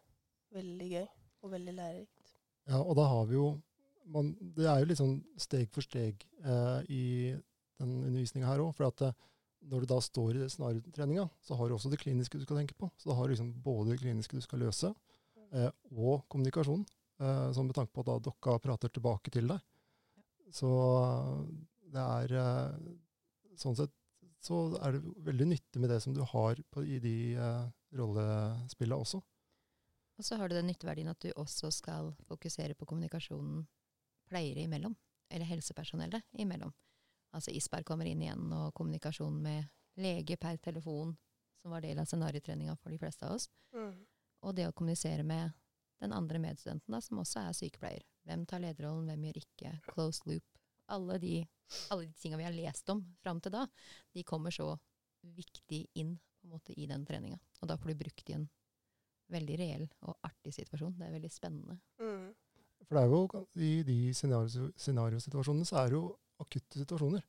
veldig 0.55 0.89
gøy 0.93 1.07
og 1.43 1.53
veldig 1.53 1.75
lærerikt. 1.77 2.35
Ja, 2.71 2.81
og 2.81 2.97
da 2.99 3.07
har 3.11 3.27
vi 3.29 3.37
jo 3.37 3.51
man, 4.13 4.35
Det 4.41 4.67
er 4.67 4.81
jo 4.81 4.89
litt 4.91 5.01
sånn 5.01 5.17
steg 5.41 5.71
for 5.75 5.85
steg 5.85 6.23
eh, 6.45 6.81
i 6.93 7.05
den 7.81 7.95
undervisninga 8.05 8.49
her 8.49 8.63
òg. 8.65 8.75
For 8.79 8.89
at 8.89 9.05
eh, 9.09 9.17
når 9.67 9.83
du 9.83 9.91
da 9.91 10.01
står 10.05 10.39
i 10.39 10.49
scenariotreninga, 10.53 11.27
så 11.43 11.59
har 11.59 11.69
du 11.69 11.77
også 11.77 11.91
det 11.93 12.01
kliniske 12.03 12.39
du 12.39 12.45
skal 12.47 12.61
tenke 12.61 12.77
på. 12.79 12.91
Så 13.01 13.11
da 13.11 13.17
har 13.19 13.27
du 13.27 13.35
liksom 13.35 13.53
både 13.65 13.95
det 13.95 14.01
kliniske 14.05 14.39
du 14.39 14.45
skal 14.45 14.63
løse, 14.67 14.93
eh, 15.53 15.71
og 15.95 16.27
kommunikasjon. 16.33 16.87
Eh, 17.17 17.53
som 17.57 17.67
med 17.67 17.77
tanke 17.77 17.95
på 17.97 18.05
at 18.05 18.11
da 18.11 18.19
dokka 18.29 18.59
prater 18.63 18.93
tilbake 18.93 19.33
til 19.33 19.49
deg. 19.51 19.63
Så 20.55 20.71
eh, 21.03 21.45
det 21.95 22.07
er 22.21 22.41
eh, 22.43 22.95
Sånn 23.57 23.73
sett 23.73 23.95
så 24.45 24.57
er 24.85 24.93
det 24.93 25.15
veldig 25.25 25.47
nyttig 25.49 25.81
med 25.81 25.89
det 25.89 25.97
som 26.05 26.13
du 26.15 26.21
har 26.21 26.59
på, 26.71 26.83
i 26.85 26.99
de 27.01 27.15
eh, 27.41 27.63
rollespillene 27.97 28.99
også. 29.01 29.23
Og 30.17 30.25
så 30.25 30.37
har 30.37 30.49
du 30.49 30.57
den 30.57 30.69
nytteverdien 30.71 31.09
at 31.09 31.21
du 31.25 31.31
også 31.41 31.71
skal 31.75 32.13
fokusere 32.29 32.77
på 32.77 32.87
kommunikasjonen 32.89 33.65
pleiere 34.29 34.65
imellom, 34.67 34.95
eller 35.31 35.49
helsepersonellet 35.49 36.23
imellom. 36.43 36.73
Altså 37.37 37.53
ISPER 37.53 37.85
kommer 37.87 38.09
inn 38.09 38.23
igjen, 38.23 38.47
og 38.53 38.75
kommunikasjon 38.75 39.39
med 39.43 39.67
lege 40.01 40.37
per 40.41 40.59
telefon, 40.63 41.15
som 41.61 41.73
var 41.75 41.85
del 41.85 41.99
av 41.99 42.09
scenariotreninga 42.09 42.77
for 42.81 42.95
de 42.95 42.99
fleste 43.01 43.27
av 43.27 43.37
oss. 43.37 43.49
Mm. 43.75 43.95
Og 44.47 44.55
det 44.57 44.69
å 44.69 44.75
kommunisere 44.77 45.25
med 45.27 45.53
den 46.01 46.13
andre 46.13 46.39
medstudenten, 46.39 46.93
da, 46.93 47.01
som 47.01 47.23
også 47.23 47.43
er 47.43 47.57
sykepleier. 47.57 48.05
Hvem 48.29 48.45
tar 48.49 48.63
lederrollen, 48.63 49.09
hvem 49.09 49.29
gjør 49.29 49.41
ikke? 49.41 49.73
Closed 49.89 50.29
loop. 50.29 50.61
Alle 50.93 51.19
de, 51.23 51.35
alle 51.91 52.07
de 52.07 52.19
tinga 52.21 52.39
vi 52.39 52.47
har 52.47 52.55
lest 52.55 52.91
om 52.93 53.03
fram 53.23 53.41
til 53.43 53.55
da, 53.55 53.65
de 54.15 54.25
kommer 54.27 54.55
så 54.55 54.75
viktig 55.37 55.87
inn 55.99 56.15
på 56.17 56.47
en 56.47 56.55
måte 56.55 56.77
i 56.79 56.87
den 56.87 57.07
treninga. 57.07 57.39
Og 57.63 57.71
da 57.71 57.79
får 57.81 57.93
du 57.93 58.01
brukt 58.05 58.31
i 58.31 58.37
en 58.37 58.47
veldig 59.33 59.57
reell 59.59 59.87
og 60.07 60.19
artig 60.27 60.53
situasjon. 60.55 60.95
Det 60.99 61.09
er 61.09 61.17
veldig 61.17 61.33
spennende. 61.33 61.81
Mm. 61.99 62.29
For 62.85 62.95
det 62.95 63.03
er 63.03 63.09
jo 63.11 63.47
i 63.57 63.83
de 63.83 63.97
scenario- 64.15 64.73
scenariosituasjonene 64.77 65.67
så 65.67 65.81
er 65.81 65.89
det 65.91 65.97
jo 65.99 66.17
akutte 66.39 66.79
situasjoner. 66.79 67.23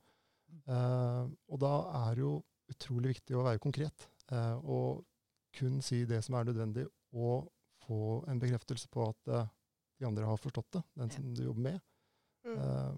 Eh, 0.68 1.24
og 1.50 1.60
da 1.60 1.72
er 2.10 2.16
det 2.16 2.22
jo 2.25 2.34
utrolig 2.70 3.13
viktig 3.16 3.36
å 3.39 3.44
være 3.48 3.60
konkret. 3.63 4.08
Eh, 4.32 4.56
og 4.68 5.06
kun 5.58 5.82
si 5.82 6.04
det 6.06 6.24
som 6.25 6.36
er 6.36 6.44
nødvendig, 6.50 6.86
og 7.13 7.48
få 7.88 8.24
en 8.27 8.39
bekreftelse 8.39 8.89
på 8.92 9.08
at 9.10 9.32
eh, 9.34 9.48
de 10.00 10.06
andre 10.06 10.25
har 10.27 10.38
forstått 10.38 10.72
det, 10.77 10.84
den 11.00 11.10
som 11.12 11.34
du 11.34 11.44
jobber 11.48 11.62
med. 11.72 11.80
Mm. 12.46 12.58
Eh, 12.58 12.98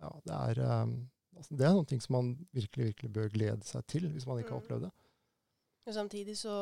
ja, 0.00 0.12
det 0.24 0.34
er, 0.38 0.60
eh, 0.64 0.92
altså, 1.36 1.56
det 1.58 1.66
er 1.66 1.74
noen 1.76 1.86
ting 1.90 2.00
som 2.00 2.14
man 2.16 2.30
virkelig, 2.56 2.92
virkelig 2.94 3.12
bør 3.12 3.28
glede 3.34 3.66
seg 3.68 3.84
til, 3.90 4.08
hvis 4.14 4.26
man 4.26 4.38
ikke 4.40 4.54
har 4.54 4.60
Mm. 4.62 4.64
opplevd 4.64 4.86
det. 4.88 4.92
Og 5.88 5.94
samtidig 5.94 6.36
så 6.38 6.54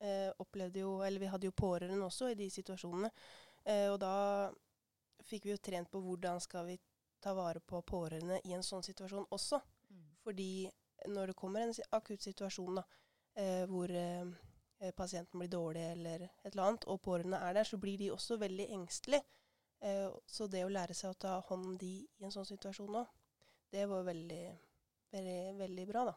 eh, 0.00 0.30
opplevde 0.40 0.80
jo 0.80 1.02
Eller 1.04 1.20
vi 1.20 1.26
hadde 1.28 1.44
jo 1.44 1.52
pårørende 1.52 2.04
også 2.06 2.30
i 2.30 2.34
de 2.34 2.46
situasjonene. 2.50 3.10
Eh, 3.66 3.90
og 3.92 3.98
da 4.00 4.50
fikk 5.30 5.46
vi 5.46 5.54
jo 5.54 5.60
trent 5.62 5.90
på 5.92 6.00
hvordan 6.04 6.40
skal 6.42 6.66
vi 6.66 6.76
ta 7.22 7.34
vare 7.36 7.60
på 7.60 7.80
pårørende 7.86 8.40
i 8.48 8.54
en 8.56 8.64
sånn 8.64 8.82
situasjon 8.86 9.26
også. 9.30 9.60
Fordi 10.24 10.68
når 11.08 11.30
det 11.32 11.36
kommer 11.40 11.62
en 11.64 11.74
akutt 11.96 12.22
situasjon 12.24 12.80
da, 12.80 12.84
eh, 13.40 13.64
hvor 13.68 13.90
eh, 13.90 14.90
pasienten 14.96 15.40
blir 15.40 15.48
dårlig 15.52 15.84
eller 15.92 16.26
et 16.28 16.50
eller 16.52 16.66
annet, 16.66 16.84
og 16.88 17.00
pårørende 17.04 17.40
er 17.40 17.54
der, 17.56 17.64
så 17.68 17.78
blir 17.80 17.98
de 18.00 18.10
også 18.12 18.36
veldig 18.40 18.66
engstelige. 18.76 19.24
Eh, 19.80 20.08
så 20.26 20.48
det 20.48 20.64
å 20.66 20.72
lære 20.72 20.94
seg 20.96 21.10
å 21.14 21.18
ta 21.18 21.38
hånd 21.48 21.66
om 21.72 21.76
de 21.80 21.92
i 22.20 22.24
en 22.26 22.32
sånn 22.34 22.48
situasjon 22.48 22.96
òg, 23.00 23.06
det 23.72 23.86
var 23.88 24.04
veldig, 24.04 24.42
veldig, 25.12 25.38
veldig 25.60 25.86
bra, 25.88 26.04
da. 26.10 26.14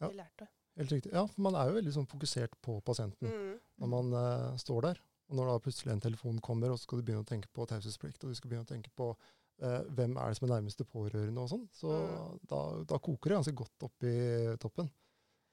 Ja. 0.00 0.08
Vi 0.08 0.16
lærte. 0.18 0.48
Helt 0.76 0.90
riktig. 0.92 1.12
Ja, 1.14 1.22
for 1.30 1.44
man 1.46 1.54
er 1.54 1.68
jo 1.70 1.76
veldig 1.78 1.92
sånn 1.94 2.08
fokusert 2.10 2.56
på 2.64 2.80
pasienten 2.82 3.28
Mm. 3.30 3.60
når 3.78 3.88
man 3.92 4.12
eh, 4.20 4.56
står 4.58 4.82
der. 4.88 5.00
Og 5.28 5.36
når 5.38 5.46
da 5.48 5.58
plutselig 5.64 5.92
en 5.94 6.00
telefon 6.04 6.40
kommer, 6.44 6.70
og 6.70 6.78
så 6.78 6.84
skal 6.84 7.00
du 7.00 7.04
begynne 7.06 7.24
å 7.24 7.28
tenke 7.28 7.48
på 7.52 7.64
taushetsplikt, 7.66 8.24
og 8.24 8.30
du 8.30 8.34
skal 8.38 8.50
begynne 8.50 8.66
å 8.66 8.72
tenke 8.74 8.90
på 8.94 9.16
eh, 9.62 9.82
hvem 9.96 10.16
er 10.18 10.28
det 10.32 10.36
som 10.36 10.48
er 10.48 10.54
nærmeste 10.56 10.84
pårørende 10.84 11.40
og 11.40 11.48
sånn, 11.48 11.68
så 11.72 11.92
Mm. 11.94 12.40
da, 12.50 12.60
da 12.84 12.98
koker 12.98 13.30
det 13.30 13.36
ganske 13.38 13.54
godt 13.54 13.86
opp 13.86 14.02
i 14.04 14.56
toppen. 14.60 14.90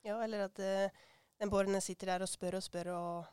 Ja, 0.03 0.17
eller 0.23 0.45
at 0.47 0.59
eh, 0.59 0.89
den 1.39 1.49
pårørende 1.53 1.81
sitter 1.81 2.07
der 2.07 2.21
og 2.25 2.29
spør 2.31 2.57
og 2.57 2.63
spør 2.65 2.89
og 2.95 3.25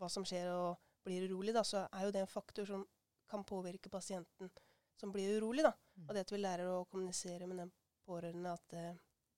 hva 0.00 0.08
som 0.10 0.24
skjer, 0.24 0.50
og 0.50 0.76
blir 1.06 1.28
urolig, 1.30 1.54
da, 1.54 1.62
så 1.62 1.84
er 1.92 2.04
jo 2.04 2.10
det 2.10 2.20
en 2.24 2.26
faktor 2.34 2.66
som 2.66 2.84
kan 3.30 3.44
påvirke 3.44 3.88
pasienten 3.90 4.50
som 4.98 5.12
blir 5.12 5.38
urolig. 5.40 5.62
da. 5.62 5.72
Mm. 5.96 6.08
Og 6.08 6.14
det 6.14 6.20
at 6.26 6.32
vi 6.32 6.38
lærer 6.42 6.66
å 6.68 6.84
kommunisere 6.90 7.46
med 7.46 7.58
den 7.62 7.72
pårørende, 8.06 8.52
at, 8.52 8.72
eh, 8.74 8.92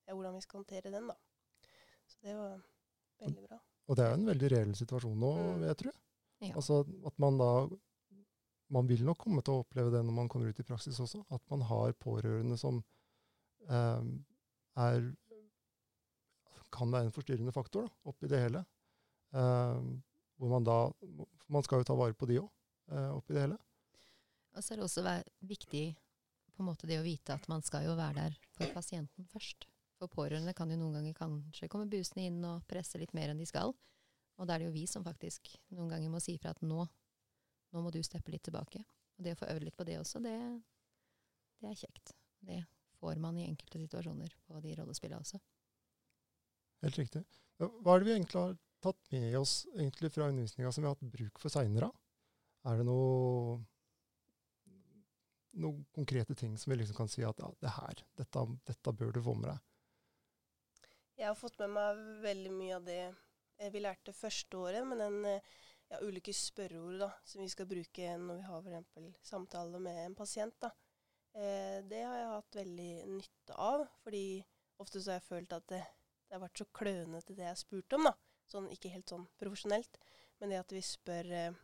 ja, 0.08 0.14
hvordan 0.14 0.34
vi 0.34 0.40
skal 0.40 0.58
håndtere 0.64 0.90
den. 0.90 1.06
da. 1.08 1.14
Så 2.08 2.16
det 2.24 2.34
var 2.36 2.60
veldig 3.20 3.46
bra. 3.48 3.60
Og 3.88 3.96
det 3.96 4.04
er 4.04 4.08
jo 4.08 4.14
en 4.18 4.26
veldig 4.32 4.50
reell 4.50 4.74
situasjon 4.74 5.18
nå, 5.20 5.30
Mm. 5.36 5.58
vil 5.60 5.68
jeg 5.68 5.76
tro. 5.76 5.90
Ja. 6.50 6.54
Altså 6.60 6.84
at 7.06 7.18
man 7.22 7.40
da 7.40 7.50
Man 8.74 8.88
vil 8.88 9.04
nok 9.04 9.18
komme 9.20 9.42
til 9.44 9.54
å 9.54 9.60
oppleve 9.60 9.90
det 9.92 10.00
når 10.02 10.14
man 10.16 10.28
kommer 10.32 10.48
ut 10.48 10.58
i 10.58 10.64
praksis 10.66 10.96
også, 10.98 11.20
at 11.30 11.42
man 11.52 11.60
har 11.68 11.92
pårørende 12.00 12.56
som 12.58 12.78
eh, 13.68 14.06
er 14.80 15.04
kan 16.74 16.90
være 16.90 17.08
en 17.08 17.14
forstyrrende 17.14 17.52
faktor 17.54 17.86
da, 17.86 17.92
oppi 18.10 18.30
det 18.30 18.40
hele. 18.46 18.64
Eh, 19.36 19.84
hvor 20.40 20.50
man 20.50 20.66
da 20.66 20.78
Man 21.46 21.62
skal 21.62 21.82
jo 21.82 21.84
ta 21.84 21.94
vare 21.94 22.16
på 22.16 22.26
de 22.26 22.38
òg, 22.40 22.48
eh, 22.88 23.10
oppi 23.12 23.34
det 23.36 23.44
hele. 23.44 23.58
Og 24.56 24.64
så 24.64 24.72
er 24.72 24.80
det 24.80 24.86
også 24.86 25.02
viktig 25.44 25.84
på 26.54 26.62
en 26.62 26.68
måte 26.70 26.88
det 26.88 26.98
å 26.98 27.04
vite 27.04 27.34
at 27.34 27.46
man 27.50 27.62
skal 27.62 27.84
jo 27.84 27.96
være 27.98 28.14
der 28.22 28.38
for 28.56 28.70
pasienten 28.72 29.26
først. 29.28 29.66
For 29.98 30.10
pårørende 30.10 30.54
kan 30.56 30.70
jo 30.70 30.78
noen 30.78 30.96
ganger 30.96 31.18
kanskje 31.18 31.68
komme 31.68 31.90
busende 31.90 32.24
inn 32.26 32.40
og 32.48 32.64
presse 32.70 32.98
litt 32.98 33.12
mer 33.14 33.30
enn 33.30 33.42
de 33.42 33.46
skal. 33.46 33.74
Og 34.38 34.48
da 34.48 34.54
er 34.54 34.62
det 34.62 34.68
jo 34.68 34.74
vi 34.74 34.84
som 34.90 35.04
faktisk 35.06 35.52
noen 35.74 35.92
ganger 35.92 36.12
må 36.12 36.20
si 36.22 36.36
fra 36.42 36.54
at 36.54 36.62
nå, 36.66 36.84
nå 37.74 37.82
må 37.82 37.92
du 37.94 38.00
steppe 38.02 38.34
litt 38.34 38.44
tilbake. 38.46 38.82
Og 39.14 39.26
det 39.26 39.34
å 39.34 39.40
få 39.40 39.50
øvd 39.52 39.66
litt 39.68 39.78
på 39.78 39.86
det 39.86 39.98
også, 40.00 40.22
det, 40.24 40.34
det 41.62 41.70
er 41.70 41.80
kjekt. 41.84 42.14
Det 42.44 42.60
får 42.98 43.20
man 43.22 43.38
i 43.38 43.46
enkelte 43.46 43.80
situasjoner 43.84 44.34
på 44.48 44.62
de 44.64 44.74
rollespillene 44.80 45.22
også. 45.22 45.40
Helt 46.84 46.98
riktig. 47.00 47.22
Hva 47.62 47.94
er 47.94 48.02
det 48.02 48.08
vi 48.08 48.16
egentlig 48.16 48.40
har 48.40 48.56
tatt 48.84 49.12
med 49.14 49.36
oss 49.38 49.54
egentlig 49.76 50.10
fra 50.12 50.26
undervisninga 50.28 50.72
som 50.74 50.82
vi 50.82 50.90
har 50.90 50.96
hatt 50.96 51.14
bruk 51.14 51.40
for 51.40 51.54
seinere? 51.54 51.88
Er 52.64 52.80
det 52.80 52.88
noe 52.88 53.62
noen 55.60 55.84
konkrete 55.94 56.34
ting 56.34 56.56
som 56.58 56.72
vi 56.72 56.80
liksom 56.80 56.96
kan 56.96 57.10
si 57.10 57.22
at 57.26 57.38
ja, 57.38 57.50
det 57.62 57.72
her, 57.76 58.02
dette, 58.18 58.44
dette 58.66 58.94
bør 58.98 59.12
du 59.14 59.20
få 59.22 59.36
med 59.38 59.52
deg? 59.52 59.62
Jeg 61.20 61.28
har 61.30 61.38
fått 61.38 61.60
med 61.62 61.76
meg 61.76 62.00
veldig 62.24 62.52
mye 62.56 62.78
av 62.80 62.88
det 62.88 63.02
vi 63.72 63.80
lærte 63.80 64.12
første 64.12 64.58
året, 64.58 64.86
men 64.86 64.98
den 64.98 65.24
eh, 65.24 65.52
ja, 65.90 66.00
ulike 66.02 66.32
spørreord 66.34 66.98
da, 67.02 67.10
som 67.24 67.42
vi 67.42 67.50
skal 67.52 67.68
bruke 67.70 68.16
når 68.20 68.40
vi 68.40 68.48
har 68.48 68.64
f.eks. 68.66 69.20
samtale 69.28 69.80
med 69.82 70.00
en 70.04 70.16
pasient. 70.18 70.56
Da. 70.62 70.70
Eh, 71.34 71.80
det 71.90 72.02
har 72.04 72.18
jeg 72.18 72.32
hatt 72.32 72.60
veldig 72.60 72.90
nytte 73.10 73.58
av, 73.58 73.86
fordi 74.04 74.24
ofte 74.82 75.02
så 75.02 75.12
har 75.14 75.20
jeg 75.20 75.28
følt 75.28 75.56
at 75.56 75.66
det, 75.72 75.82
det 76.28 76.36
har 76.36 76.44
vært 76.44 76.62
så 76.62 76.68
klønete 76.74 77.34
det 77.34 77.46
jeg 77.46 77.52
har 77.52 77.60
spurt 77.60 77.98
om. 77.98 78.08
da. 78.10 78.14
Sånn, 78.50 78.68
ikke 78.70 78.92
helt 78.92 79.08
sånn 79.08 79.24
profesjonelt, 79.40 79.96
men 80.38 80.52
det 80.52 80.60
at 80.60 80.72
vi 80.74 80.82
spør 80.84 81.30
eh, 81.32 81.60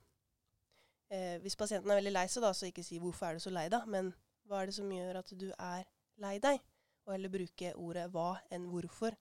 eh, 1.13 1.37
Hvis 1.45 1.59
pasienten 1.61 1.93
er 1.93 2.01
veldig 2.01 2.15
lei 2.15 2.27
seg, 2.33 2.43
da, 2.47 2.55
så 2.57 2.71
ikke 2.71 2.87
si 2.87 2.99
'hvorfor 2.99 3.29
er 3.29 3.37
du 3.37 3.45
så 3.45 3.53
lei 3.53 3.69
deg', 3.69 3.87
men 3.87 4.15
hva 4.49 4.63
er 4.63 4.71
det 4.71 4.75
som 4.79 4.91
gjør 4.91 5.21
at 5.21 5.33
du 5.37 5.51
er 5.53 5.85
lei 6.17 6.39
deg? 6.39 6.63
Og 7.05 7.13
heller 7.13 7.33
bruke 7.33 7.75
ordet 7.77 8.09
'hva' 8.11 8.41
enn 8.51 8.71
'hvorfor'. 8.71 9.17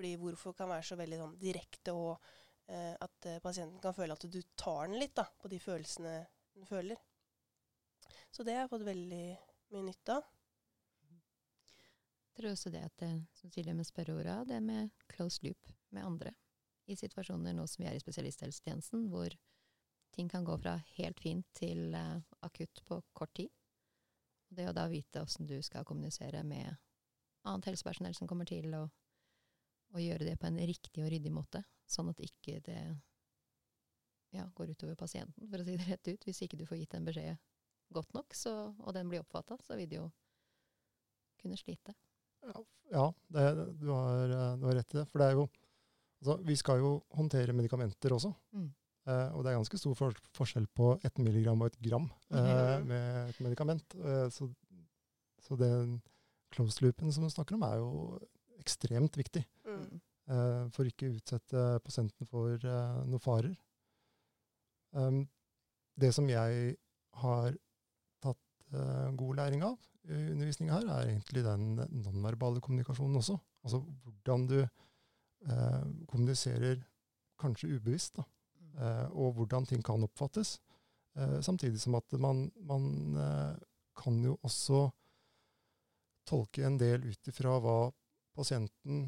Fordi 0.00 0.14
hvorfor 0.16 0.54
kan 0.56 0.70
være 0.70 0.84
så 0.88 0.96
veldig 0.96 1.16
sånn, 1.20 1.32
direkte, 1.36 1.92
og 1.92 2.14
eh, 2.72 2.94
at 2.96 3.26
eh, 3.28 3.40
pasienten 3.44 3.82
kan 3.84 3.92
føle 3.92 4.14
at 4.16 4.22
du 4.24 4.38
tar 4.56 4.86
den 4.88 4.96
litt 4.96 5.12
da, 5.18 5.26
på 5.36 5.48
de 5.52 5.58
følelsene 5.60 6.12
den 6.56 6.64
føler. 6.64 6.96
Så 8.32 8.46
det 8.46 8.54
har 8.56 8.62
jeg 8.62 8.70
fått 8.72 8.86
veldig 8.86 9.26
mye 9.74 9.82
nytte 9.90 10.14
av. 10.16 10.30
Jeg 12.30 12.38
tror 12.38 12.48
også 12.54 12.72
det 12.72 12.80
at 12.86 12.94
det, 13.02 13.10
som 13.36 13.52
Silje 13.52 13.74
med 13.76 13.84
spørreorda, 13.90 14.38
det 14.48 14.62
med 14.64 14.88
close 15.12 15.44
loop 15.44 15.68
med 15.92 16.06
andre. 16.06 16.32
I 16.88 16.96
situasjoner 16.96 17.52
nå 17.58 17.66
som 17.68 17.84
vi 17.84 17.90
er 17.90 17.98
i 17.98 18.00
spesialisthelsetjenesten, 18.00 19.04
hvor 19.12 19.36
ting 20.16 20.32
kan 20.32 20.48
gå 20.48 20.56
fra 20.62 20.78
helt 20.96 21.20
fint 21.20 21.44
til 21.60 21.92
uh, 21.92 22.16
akutt 22.48 22.80
på 22.88 23.02
kort 23.12 23.34
tid. 23.36 23.52
Det 24.48 24.64
å 24.64 24.72
da 24.72 24.88
vite 24.88 25.20
åssen 25.20 25.44
du 25.44 25.58
skal 25.60 25.84
kommunisere 25.84 26.40
med 26.40 26.72
annet 27.44 27.68
helsepersonell 27.68 28.16
som 28.16 28.32
kommer 28.32 28.48
til, 28.48 28.72
og, 28.80 28.88
og 29.90 30.00
gjøre 30.02 30.26
det 30.28 30.36
på 30.40 30.46
en 30.46 30.58
riktig 30.70 31.02
og 31.02 31.10
ryddig 31.10 31.32
måte, 31.34 31.62
sånn 31.90 32.10
at 32.12 32.20
ikke 32.22 32.60
det 32.66 32.80
ja, 34.36 34.44
går 34.54 34.70
utover 34.74 34.94
pasienten, 34.98 35.48
for 35.50 35.58
å 35.62 35.66
si 35.66 35.76
det 35.76 35.88
rett 35.88 36.10
ut. 36.12 36.26
Hvis 36.28 36.42
ikke 36.46 36.58
du 36.60 36.66
får 36.68 36.78
gitt 36.84 36.94
en 36.94 37.08
beskjed 37.08 37.40
godt 37.90 38.12
nok, 38.14 38.34
så, 38.38 38.52
og 38.78 38.94
den 38.94 39.08
blir 39.10 39.24
oppfatta, 39.24 39.56
så 39.66 39.74
vil 39.78 39.88
du 39.90 39.96
jo 39.96 40.04
kunne 41.42 41.58
slite. 41.58 41.96
Ja, 42.46 42.62
ja 42.92 43.06
det, 43.34 43.46
du, 43.80 43.88
har, 43.90 44.30
eh, 44.30 44.52
du 44.60 44.68
har 44.68 44.78
rett 44.78 44.94
i 44.94 45.00
det. 45.00 45.06
For 45.10 45.20
det 45.22 45.26
er 45.26 45.34
jo 45.38 45.48
altså, 46.20 46.36
Vi 46.46 46.56
skal 46.60 46.78
jo 46.84 46.92
håndtere 47.16 47.56
medikamenter 47.56 48.14
også. 48.16 48.30
Mm. 48.54 48.68
Eh, 49.10 49.28
og 49.34 49.42
det 49.42 49.50
er 49.50 49.58
ganske 49.58 49.80
stor 49.80 49.96
for, 49.98 50.16
forskjell 50.36 50.68
på 50.76 50.92
ett 51.04 51.18
milligram 51.18 51.64
og 51.64 51.72
et 51.72 51.80
gram 51.82 52.06
eh, 52.30 52.38
Mhm. 52.38 52.86
med 52.88 53.30
et 53.32 53.40
medikament. 53.40 53.96
Eh, 53.98 54.28
så, 54.30 54.46
så 55.42 55.56
den 55.58 55.98
close 56.54 56.84
loopen 56.84 57.10
som 57.12 57.24
du 57.24 57.30
snakker 57.32 57.56
om, 57.58 57.62
er 57.66 57.80
jo 57.80 58.20
ekstremt 58.60 59.16
viktig 59.16 59.42
Mm. 59.80 60.00
Eh, 60.30 60.64
for 60.74 60.86
ikke 60.86 61.08
å 61.08 61.16
utsette 61.16 61.64
pasienten 61.82 62.28
for 62.30 62.54
eh, 62.54 62.98
noen 63.08 63.22
farer. 63.22 63.54
Um, 64.94 65.24
det 66.00 66.12
som 66.14 66.28
jeg 66.30 66.76
har 67.22 67.56
tatt 68.22 68.74
eh, 68.74 69.08
god 69.18 69.40
læring 69.40 69.64
av 69.66 69.78
i 70.10 70.20
undervisninga 70.32 70.76
her, 70.78 70.86
er 70.94 71.10
egentlig 71.10 71.42
den 71.44 71.74
nonverbale 72.04 72.62
kommunikasjonen 72.64 73.20
også. 73.20 73.36
Altså 73.66 73.82
hvordan 74.04 74.46
du 74.48 74.60
kommuniserer 76.08 76.80
kanskje 77.40 77.70
ubevisst, 77.76 78.18
da, 78.18 78.24
og 79.16 79.38
hvordan 79.38 79.64
ting 79.68 79.80
kan 79.84 80.02
oppfattes. 80.04 80.58
Samtidig 81.44 81.80
som 81.80 81.96
at 81.96 82.16
man, 82.20 82.42
man 82.68 82.88
kan 83.96 84.18
jo 84.24 84.34
også 84.44 84.82
tolke 86.28 86.66
en 86.66 86.76
del 86.80 87.06
ut 87.08 87.32
ifra 87.32 87.56
hva 87.60 87.78
pasienten 88.36 89.06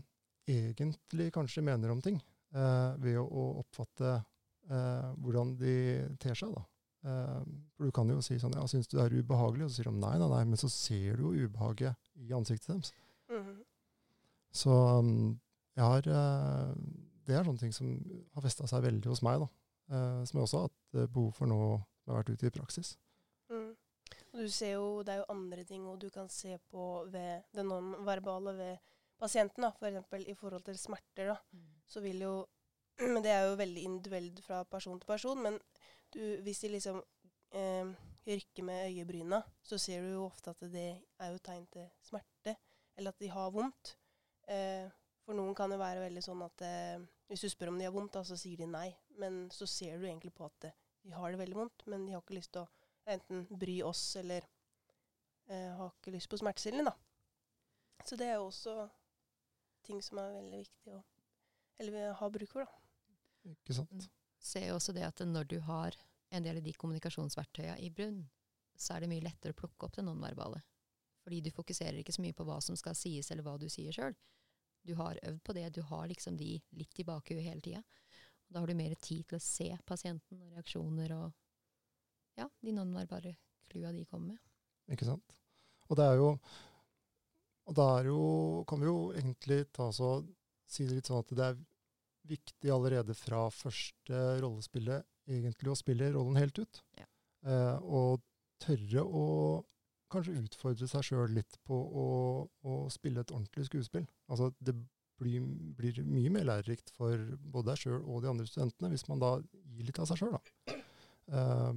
egentlig 0.49 1.31
kanskje 1.35 1.65
mener 1.65 1.93
om 1.93 2.03
ting, 2.03 2.19
eh, 2.55 2.91
ved 3.03 3.19
å, 3.21 3.25
å 3.25 3.47
oppfatte 3.63 4.13
eh, 4.17 5.09
hvordan 5.23 5.57
de 5.61 5.77
ter 6.23 6.39
seg. 6.39 6.55
da. 6.55 6.65
Eh, 7.03 7.41
for 7.75 7.89
du 7.89 7.95
kan 7.95 8.11
jo 8.11 8.21
si 8.23 8.37
sånn 8.39 8.55
Ja, 8.55 8.63
syns 8.71 8.87
du 8.87 8.97
det 8.97 9.07
er 9.09 9.17
ubehagelig? 9.19 9.67
Og 9.67 9.73
så 9.73 9.81
sier 9.81 9.91
de 9.91 9.97
nei, 9.99 10.15
nei, 10.21 10.29
nei, 10.31 10.43
men 10.53 10.61
så 10.61 10.71
ser 10.71 11.19
du 11.19 11.29
jo 11.29 11.49
ubehaget 11.49 12.13
i 12.23 12.35
ansiktet 12.37 12.71
deres. 12.71 12.93
Mhm. 13.33 13.63
Så 14.53 14.71
um, 15.01 15.41
jeg 15.77 15.85
har 15.85 16.09
eh, 16.13 16.73
Det 17.27 17.35
er 17.35 17.47
sånne 17.47 17.63
ting 17.63 17.73
som 17.73 17.93
har 18.35 18.45
festa 18.45 18.69
seg 18.69 18.85
veldig 18.85 19.09
hos 19.09 19.23
meg, 19.25 19.41
da. 19.41 19.49
Eh, 19.93 20.25
som 20.29 20.39
jeg 20.39 20.47
også 20.47 20.61
har 20.61 20.69
hatt 20.69 20.99
eh, 20.99 21.09
behov 21.09 21.33
for 21.37 21.51
nå 21.51 21.59
som 22.03 22.11
jeg 22.11 22.13
har 22.13 22.21
vært 22.21 22.33
ute 22.35 22.49
i 22.49 22.55
praksis. 22.59 22.93
Mm. 23.53 23.71
Du 24.33 24.47
ser 24.51 24.75
jo, 24.75 24.87
det 25.07 25.15
er 25.15 25.21
jo 25.23 25.31
andre 25.33 25.65
ting 25.69 25.85
og 25.87 26.01
du 26.01 26.09
kan 26.11 26.29
se 26.33 26.57
på 26.73 26.87
ved 27.13 27.45
det 27.55 27.65
nonverbale 27.69 28.55
ved 28.57 28.93
pasienten. 29.23 29.63
da, 29.65 29.71
F.eks. 30.03 30.29
i 30.29 30.35
forhold 30.35 30.65
til 30.67 30.79
smerter. 30.79 31.33
da, 31.33 31.37
Mm. 31.53 31.69
så 31.87 32.01
vil 32.05 32.21
jo 32.27 32.35
Men 33.15 33.23
det 33.25 33.31
er 33.33 33.47
jo 33.49 33.57
veldig 33.57 33.83
individuelt 33.89 34.41
fra 34.45 34.63
person 34.69 34.99
til 35.01 35.07
person. 35.09 35.39
Men 35.43 35.59
du, 36.13 36.21
hvis 36.45 36.61
de 36.61 36.69
liksom 36.75 36.99
eh, 37.57 37.89
rykker 38.29 38.63
med 38.69 38.91
øyebryna, 38.91 39.41
så 39.63 39.79
ser 39.81 40.03
du 40.05 40.11
jo 40.13 40.27
ofte 40.27 40.51
at 40.53 40.61
det 40.73 40.85
er 41.19 41.31
jo 41.33 41.39
tegn 41.39 41.65
til 41.73 41.87
smerte. 42.05 42.57
Eller 42.97 43.11
at 43.15 43.19
de 43.23 43.31
har 43.33 43.51
vondt. 43.51 43.95
Eh, 44.49 44.91
for 45.25 45.35
noen 45.39 45.55
kan 45.57 45.71
det 45.73 45.79
være 45.81 46.03
veldig 46.05 46.23
sånn 46.23 46.43
at 46.45 46.63
eh, 46.67 47.01
hvis 47.31 47.41
du 47.47 47.49
spør 47.49 47.73
om 47.73 47.79
de 47.81 47.87
har 47.89 47.95
vondt, 47.97 48.13
da, 48.13 48.23
så 48.29 48.37
sier 48.37 48.61
de 48.61 48.67
nei. 48.69 48.91
Men 49.19 49.47
så 49.51 49.67
ser 49.67 49.97
du 49.99 50.05
egentlig 50.07 50.35
på 50.37 50.45
at 50.51 50.69
de 51.03 51.13
har 51.17 51.33
det 51.33 51.41
veldig 51.41 51.57
vondt, 51.63 51.87
men 51.89 52.05
de 52.07 52.13
har 52.13 52.21
ikke 52.23 52.37
lyst 52.37 52.53
til 52.53 52.67
å 52.67 52.71
enten 53.17 53.47
bry 53.59 53.81
oss 53.83 54.03
eller 54.21 54.45
eh, 55.49 55.71
har 55.79 55.89
ikke 55.97 56.13
lyst 56.15 56.29
på 56.31 56.39
smertestillende. 56.39 56.93
da. 56.93 58.05
Så 58.05 58.17
det 58.21 58.29
er 58.29 58.37
jo 58.37 58.51
også 58.51 58.77
ting 59.87 60.03
som 60.05 60.21
er 60.23 60.37
veldig 60.39 60.63
viktig 60.65 60.95
å 60.97 61.03
eller 61.83 61.93
vi 61.93 62.03
har 62.15 62.31
bruk 62.31 62.51
for. 62.51 62.67
da. 62.67 63.51
Ikke 63.51 63.75
sant? 63.75 63.91
Mm. 63.91 64.11
ser 64.39 64.67
jo 64.69 64.77
også 64.77 64.93
det 64.95 65.03
at 65.07 65.23
når 65.27 65.49
du 65.51 65.57
har 65.67 65.97
en 66.31 66.45
del 66.45 66.61
av 66.61 66.63
de 66.63 66.75
kommunikasjonsverktøyene 66.79 67.81
i 67.83 67.91
brunn, 67.91 68.21
så 68.79 68.95
er 68.95 69.03
det 69.03 69.11
mye 69.11 69.25
lettere 69.25 69.55
å 69.55 69.59
plukke 69.59 69.87
opp 69.87 69.97
det 69.97 70.05
nonverbale. 70.07 70.63
Fordi 71.23 71.41
du 71.43 71.51
fokuserer 71.55 72.01
ikke 72.01 72.15
så 72.15 72.23
mye 72.23 72.37
på 72.39 72.47
hva 72.47 72.61
som 72.63 72.79
skal 72.79 72.95
sies, 72.99 73.31
eller 73.31 73.47
hva 73.47 73.57
du 73.59 73.69
sier 73.71 73.95
sjøl. 73.95 74.15
Du 74.83 74.95
har 74.99 75.19
øvd 75.23 75.43
på 75.43 75.55
det, 75.55 75.69
du 75.75 75.83
har 75.87 76.09
liksom 76.11 76.39
de 76.39 76.57
litt 76.79 76.99
i 76.99 77.07
bakhuet 77.07 77.45
hele 77.45 77.63
tida. 77.63 77.83
Da 78.47 78.63
har 78.63 78.71
du 78.71 78.75
mer 78.79 78.95
tid 78.95 79.27
til 79.29 79.39
å 79.39 79.43
se 79.43 79.69
pasienten 79.87 80.43
og 80.43 80.57
reaksjoner 80.57 81.15
og 81.19 81.31
ja, 82.39 82.49
de 82.63 82.75
nonverbale 82.75 83.37
klua 83.71 83.93
de 83.95 84.07
kommer 84.07 84.35
med. 84.35 84.43
Ikke 84.95 85.07
sant? 85.07 85.37
Og 85.91 85.99
det 85.99 86.09
er 86.09 86.19
jo 86.19 86.35
Og 87.71 87.77
da 87.79 87.85
er 87.99 88.09
jo 88.11 88.23
Kan 88.69 88.83
vi 88.83 88.89
jo 88.89 89.13
egentlig 89.15 89.65
ta 89.75 89.91
så, 89.95 90.17
si 90.67 90.87
det 90.89 90.99
litt 90.99 91.11
sånn 91.11 91.23
at 91.23 91.35
det 91.37 91.47
er 91.47 91.61
viktig 92.31 92.71
allerede 92.71 93.15
fra 93.19 93.49
første 93.51 94.19
rollespillet 94.43 95.07
egentlig 95.31 95.73
å 95.73 95.79
spille 95.79 96.13
rollen 96.15 96.39
helt 96.39 96.59
ut. 96.63 96.81
Ja. 96.99 97.07
Eh, 97.51 97.79
og 97.83 98.23
tørre 98.63 99.03
å 99.03 99.27
kanskje 100.13 100.39
utfordre 100.43 100.89
seg 100.91 101.07
sjøl 101.07 101.35
litt 101.35 101.59
på 101.67 101.77
å, 101.77 102.07
å 102.69 102.79
spille 102.93 103.23
et 103.23 103.33
ordentlig 103.33 103.67
skuespill. 103.67 104.07
Altså, 104.31 104.51
det 104.61 104.75
blir, 105.23 105.43
blir 105.79 106.03
mye 106.07 106.33
mer 106.35 106.47
lærerikt 106.49 106.93
for 106.97 107.19
både 107.43 107.73
deg 107.73 107.83
sjøl 107.85 108.01
og 108.03 108.23
de 108.23 108.31
andre 108.33 108.49
studentene 108.49 108.93
hvis 108.93 109.07
man 109.11 109.23
da 109.23 109.33
gir 109.73 109.89
litt 109.89 110.01
av 110.03 110.11
seg 110.11 110.23
sjøl. 110.23 110.39
Eh, 111.33 111.73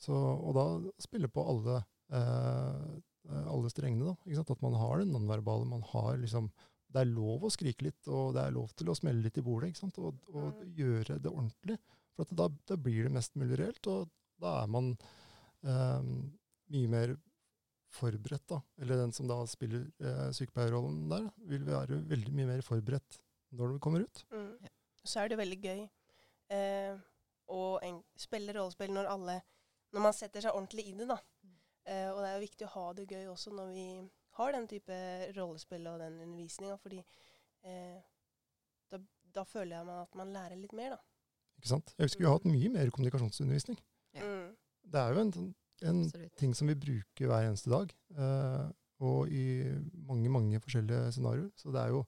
så, 0.00 0.16
og 0.16 0.56
da 0.56 0.66
spille 1.02 1.28
på 1.32 1.44
alle, 1.52 1.82
eh, 2.16 2.90
alle 3.30 3.70
strengene. 3.70 4.04
da, 4.10 4.14
ikke 4.26 4.36
sant? 4.40 4.50
At 4.50 4.62
man 4.62 4.74
har 4.74 4.98
det 4.98 5.08
nonverbale. 5.08 5.66
man 5.66 5.82
har 5.92 6.16
liksom, 6.18 6.50
Det 6.92 7.00
er 7.02 7.04
lov 7.14 7.44
å 7.46 7.50
skrike 7.54 7.82
litt, 7.86 8.08
og 8.08 8.34
det 8.34 8.42
er 8.42 8.50
lov 8.50 8.72
til 8.74 8.88
å 8.90 8.96
smelle 8.98 9.22
litt 9.22 9.38
i 9.38 9.42
bordet. 9.46 9.68
ikke 9.70 9.78
sant? 9.84 9.98
Og, 9.98 10.14
og 10.34 10.54
Mm. 10.58 10.74
gjøre 10.74 11.20
det 11.22 11.30
ordentlig. 11.30 11.78
For 12.16 12.22
at 12.26 12.34
da, 12.34 12.48
da 12.66 12.76
blir 12.76 13.04
det 13.04 13.12
mest 13.12 13.34
mulig 13.36 13.58
reelt, 13.60 13.86
og 13.86 14.08
da 14.40 14.62
er 14.64 14.66
man 14.66 14.96
eh, 15.62 16.02
mye 16.70 16.88
mer 16.88 17.16
forberedt. 17.90 18.46
da. 18.48 18.60
Eller 18.80 18.96
den 18.96 19.12
som 19.12 19.28
da 19.28 19.44
spiller 19.46 19.86
eh, 20.00 20.30
sykepleierrollen 20.34 21.08
der, 21.10 21.30
vil 21.46 21.64
være 21.66 22.00
veldig 22.10 22.32
mye 22.34 22.46
mer 22.56 22.62
forberedt 22.66 23.20
når 23.52 23.74
du 23.74 23.78
kommer 23.78 24.00
ut. 24.06 24.24
Mm. 24.32 24.50
Ja. 24.62 24.68
Så 25.04 25.20
er 25.22 25.28
det 25.28 25.38
veldig 25.38 25.60
gøy 25.62 25.88
eh, 26.50 26.96
å 27.50 27.78
en- 27.82 28.02
spille 28.18 28.52
rollespill 28.54 28.90
når 28.94 29.06
alle 29.10 29.42
Når 29.92 30.02
man 30.04 30.12
setter 30.14 30.40
seg 30.40 30.54
ordentlig 30.54 30.84
i 30.86 30.92
det, 30.94 31.08
da. 31.08 31.16
Mm. 31.90 31.96
Eh, 31.96 32.08
og 32.14 32.20
det 32.22 32.28
er 32.30 32.36
jo 32.38 32.44
viktig 32.46 32.66
å 32.68 32.72
ha 32.76 32.86
det 32.94 33.06
gøy 33.10 33.24
også 33.32 33.50
når 33.56 33.70
vi 33.74 33.84
har 34.38 34.52
den 34.54 34.66
type 34.70 34.96
rollespill 35.36 35.88
og 35.90 35.98
den 36.00 36.20
undervisninga, 36.22 36.76
fordi 36.78 37.00
eh, 37.66 37.98
da, 38.92 39.00
da 39.34 39.42
føler 39.44 39.76
jeg 39.80 39.88
meg 39.88 40.04
at 40.04 40.14
man 40.20 40.30
lærer 40.32 40.56
litt 40.60 40.72
mer, 40.78 40.94
da. 40.94 41.00
ikke 41.58 41.72
sant? 41.74 41.90
Jeg 41.98 42.06
husker 42.06 42.22
vi 42.22 42.28
har 42.30 42.38
hatt 42.38 42.46
mye 42.48 42.70
mer 42.76 42.92
kommunikasjonsundervisning. 42.94 43.80
Ja. 44.16 44.22
Mm. 44.22 44.52
Det 44.90 45.00
er 45.02 45.12
jo 45.16 45.24
en, 45.24 45.32
sånn- 45.34 45.50
en 45.90 46.30
ting 46.38 46.54
som 46.56 46.70
vi 46.70 46.78
bruker 46.78 47.26
hver 47.30 47.48
eneste 47.50 47.70
dag, 47.74 47.92
eh, 48.16 48.70
og 49.00 49.28
i 49.32 49.44
mange, 50.06 50.30
mange 50.32 50.58
forskjellige 50.62 51.10
scenarioer. 51.16 51.50
Så 51.58 51.74
det 51.74 51.82
er 51.82 51.94
jo 51.96 52.04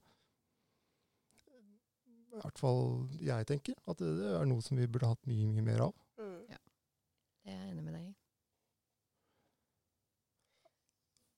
i 2.33 2.41
hvert 2.41 2.59
fall 2.61 2.83
jeg 3.21 3.45
tenker 3.51 3.77
at 3.93 3.99
det, 4.01 4.09
det 4.23 4.31
er 4.39 4.47
noe 4.49 4.63
som 4.65 4.79
vi 4.81 4.87
burde 4.89 5.11
hatt 5.11 5.27
mye, 5.29 5.51
mye 5.53 5.65
mer 5.67 5.83
av. 5.91 5.93
Mm. 6.17 6.39
Det 6.49 7.51
er 7.51 7.59
jeg 7.59 7.73
enig 7.75 7.85
med 7.85 7.97
deg 7.99 8.07
i. 8.07 8.13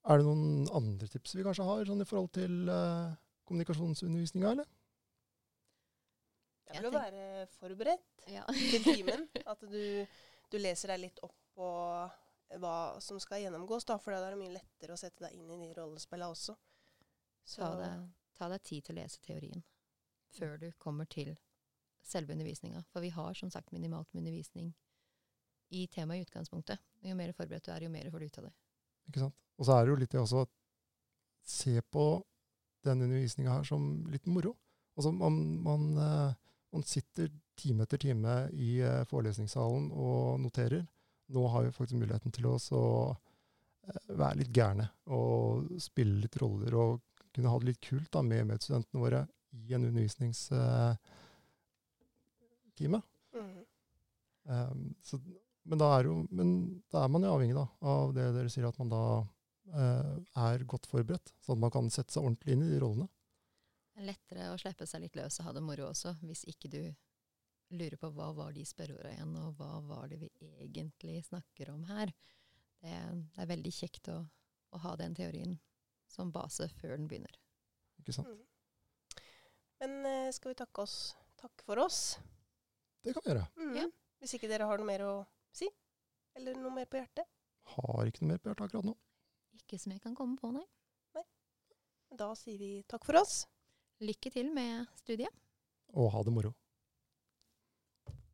Er 0.04 0.20
det 0.20 0.26
noen 0.26 0.66
andre 0.76 1.08
tips 1.08 1.32
vi 1.38 1.44
kanskje 1.46 1.64
har 1.64 1.84
sånn 1.88 2.02
i 2.04 2.08
forhold 2.08 2.32
til 2.36 2.68
uh, 2.68 3.14
kommunikasjonsundervisninga, 3.48 4.50
eller? 4.52 4.68
Det 6.64 6.74
Jeg 6.74 6.80
er 6.80 6.84
vel 6.84 6.90
å 6.90 6.98
være 6.98 7.46
forberedt 7.58 8.28
Ja. 8.32 8.44
til 8.52 8.84
timen. 8.84 9.24
At 9.52 9.64
du, 9.68 10.04
du 10.52 10.58
leser 10.60 10.92
deg 10.92 11.06
litt 11.06 11.22
opp 11.24 11.36
på 11.56 11.68
hva 12.60 12.74
som 13.02 13.18
skal 13.22 13.40
gjennomgås, 13.44 13.86
da, 13.88 13.96
for 13.98 14.12
da 14.14 14.20
er 14.26 14.34
det 14.34 14.40
mye 14.42 14.54
lettere 14.58 14.94
å 14.94 15.00
sette 15.00 15.24
deg 15.24 15.36
inn 15.38 15.48
i 15.50 15.58
de 15.62 15.70
rollespillene 15.78 16.30
også. 16.34 16.56
Så, 17.44 17.60
Ta 17.60 17.70
deg, 17.80 18.04
ta 18.38 18.48
deg 18.52 18.62
tid 18.64 18.84
til 18.86 18.94
å 18.96 19.00
lese 19.02 19.20
teorien 19.24 19.64
før 20.34 20.56
du 20.58 20.68
kommer 20.82 21.06
til 21.06 21.34
selve 22.04 22.34
undervisninga. 22.34 22.82
For 22.92 23.04
vi 23.04 23.12
har 23.14 23.36
som 23.38 23.50
sagt 23.52 23.72
minimalt 23.72 24.10
med 24.12 24.24
undervisning 24.24 24.72
i 25.74 25.86
temaet 25.92 26.20
i 26.20 26.26
utgangspunktet. 26.26 26.80
Jo 27.06 27.16
mer 27.16 27.32
forberedt 27.36 27.68
du 27.68 27.72
er, 27.72 27.84
jo 27.86 27.92
mer 27.92 28.10
får 28.12 28.24
du 28.24 28.26
ut 28.26 28.38
av 28.42 28.48
det. 28.48 28.54
Ikke 29.08 29.24
sant? 29.24 29.36
Og 29.58 29.68
så 29.68 29.76
er 29.76 29.84
det 29.84 29.92
jo 29.92 30.00
litt 30.00 30.14
det 30.14 30.20
også 30.22 30.44
at 30.44 30.52
se 31.44 31.74
på 31.92 32.06
den 32.84 33.04
undervisninga 33.04 33.58
her 33.58 33.66
som 33.68 34.06
litt 34.12 34.26
moro. 34.26 34.54
Altså 34.96 35.12
man, 35.14 35.38
man, 35.64 35.86
eh, 35.98 36.32
man 36.72 36.82
sitter 36.86 37.30
time 37.58 37.84
etter 37.84 37.98
time 38.00 38.34
i 38.52 38.80
eh, 38.82 39.04
forelesningssalen 39.10 39.90
og 39.92 40.40
noterer. 40.42 40.84
Nå 41.34 41.46
har 41.48 41.64
vi 41.64 41.72
faktisk 41.74 42.00
muligheten 42.00 42.32
til 42.34 42.46
oss 42.50 42.70
å 42.76 42.84
eh, 43.12 44.10
være 44.10 44.40
litt 44.42 44.52
gærne 44.54 44.86
og 45.14 45.70
spille 45.82 46.20
litt 46.24 46.36
roller 46.42 46.72
og 46.78 47.00
kunne 47.34 47.50
ha 47.50 47.58
det 47.60 47.72
litt 47.72 47.82
kult 47.82 48.10
da, 48.14 48.22
med 48.22 48.46
medstudentene 48.52 49.02
våre 49.02 49.24
i 49.54 49.74
en 49.74 49.86
undervisningstime. 49.88 50.98
Mm. 53.34 53.64
Um, 54.44 54.94
så, 55.02 55.18
men, 55.64 55.80
da 55.80 55.90
er 55.98 56.08
jo, 56.08 56.18
men 56.34 56.54
da 56.92 57.04
er 57.04 57.12
man 57.12 57.24
jo 57.26 57.32
avhengig 57.34 57.56
da, 57.56 57.64
av 57.90 58.14
det 58.16 58.28
dere 58.36 58.52
sier, 58.52 58.66
at 58.68 58.78
man 58.80 58.92
da 58.92 59.04
eh, 59.72 60.12
er 60.44 60.66
godt 60.70 60.88
forberedt, 60.90 61.34
sånn 61.44 61.58
at 61.58 61.64
man 61.66 61.74
kan 61.74 61.90
sette 61.92 62.14
seg 62.14 62.24
ordentlig 62.24 62.56
inn 62.56 62.66
i 62.66 62.70
de 62.72 62.80
rollene. 62.82 63.08
Er 63.94 64.08
lettere 64.10 64.50
å 64.50 64.58
slippe 64.58 64.86
seg 64.90 65.04
litt 65.04 65.18
løs 65.18 65.38
og 65.40 65.48
ha 65.48 65.54
det 65.56 65.64
moro 65.64 65.88
også, 65.90 66.16
hvis 66.26 66.44
ikke 66.50 66.70
du 66.72 66.80
lurer 67.74 67.98
på 67.98 68.10
hva 68.14 68.30
var 68.36 68.54
de 68.54 68.64
spørreorda 68.66 69.12
igjen, 69.14 69.36
og 69.40 69.58
hva 69.58 69.78
var 69.86 70.08
det 70.10 70.20
vi 70.22 70.30
egentlig 70.66 71.22
snakker 71.26 71.72
om 71.72 71.84
her. 71.88 72.12
Det, 72.84 72.94
det 73.34 73.42
er 73.42 73.50
veldig 73.50 73.72
kjekt 73.72 74.10
å, 74.12 74.18
å 74.74 74.82
ha 74.84 74.96
den 75.00 75.14
teorien 75.16 75.56
som 76.10 76.32
base 76.34 76.68
før 76.78 76.98
den 76.98 77.08
begynner. 77.10 77.38
Ikke 78.02 78.14
sant? 78.14 78.28
Mm. 78.28 79.22
Men 79.82 79.96
eh, 80.10 80.32
skal 80.34 80.52
vi 80.52 80.58
takke 80.60 80.84
oss 80.84 81.14
Takke 81.44 81.64
for 81.66 81.76
oss? 81.82 82.16
Det 83.04 83.12
kan 83.12 83.20
vi 83.20 83.34
gjøre. 83.34 83.42
Mm. 83.60 83.72
Ja. 83.76 83.88
Hvis 84.22 84.32
ikke 84.38 84.48
dere 84.48 84.64
har 84.64 84.80
noe 84.80 84.88
mer 84.88 85.02
å 85.04 85.14
si? 85.60 85.68
Eller 86.38 86.58
noe 86.58 86.72
mer 86.74 86.88
på 86.90 86.98
hjertet? 86.98 87.28
Har 87.74 88.10
ikke 88.10 88.24
noe 88.24 88.34
mer 88.34 88.42
på 88.42 88.50
hjertet 88.50 88.66
akkurat 88.68 88.88
nå. 88.90 88.94
Ikke 89.58 89.78
som 89.80 89.94
jeg 89.94 90.02
kan 90.02 90.16
komme 90.18 90.36
på, 90.40 90.50
nei. 90.54 90.64
Da 92.14 92.28
sier 92.38 92.60
vi 92.60 92.84
takk 92.86 93.06
for 93.06 93.18
oss. 93.18 93.40
Lykke 94.04 94.30
til 94.30 94.52
med 94.54 94.86
studiet. 95.00 95.30
Og 95.98 96.12
ha 96.14 96.20
det 96.26 96.34
moro. 96.34 96.52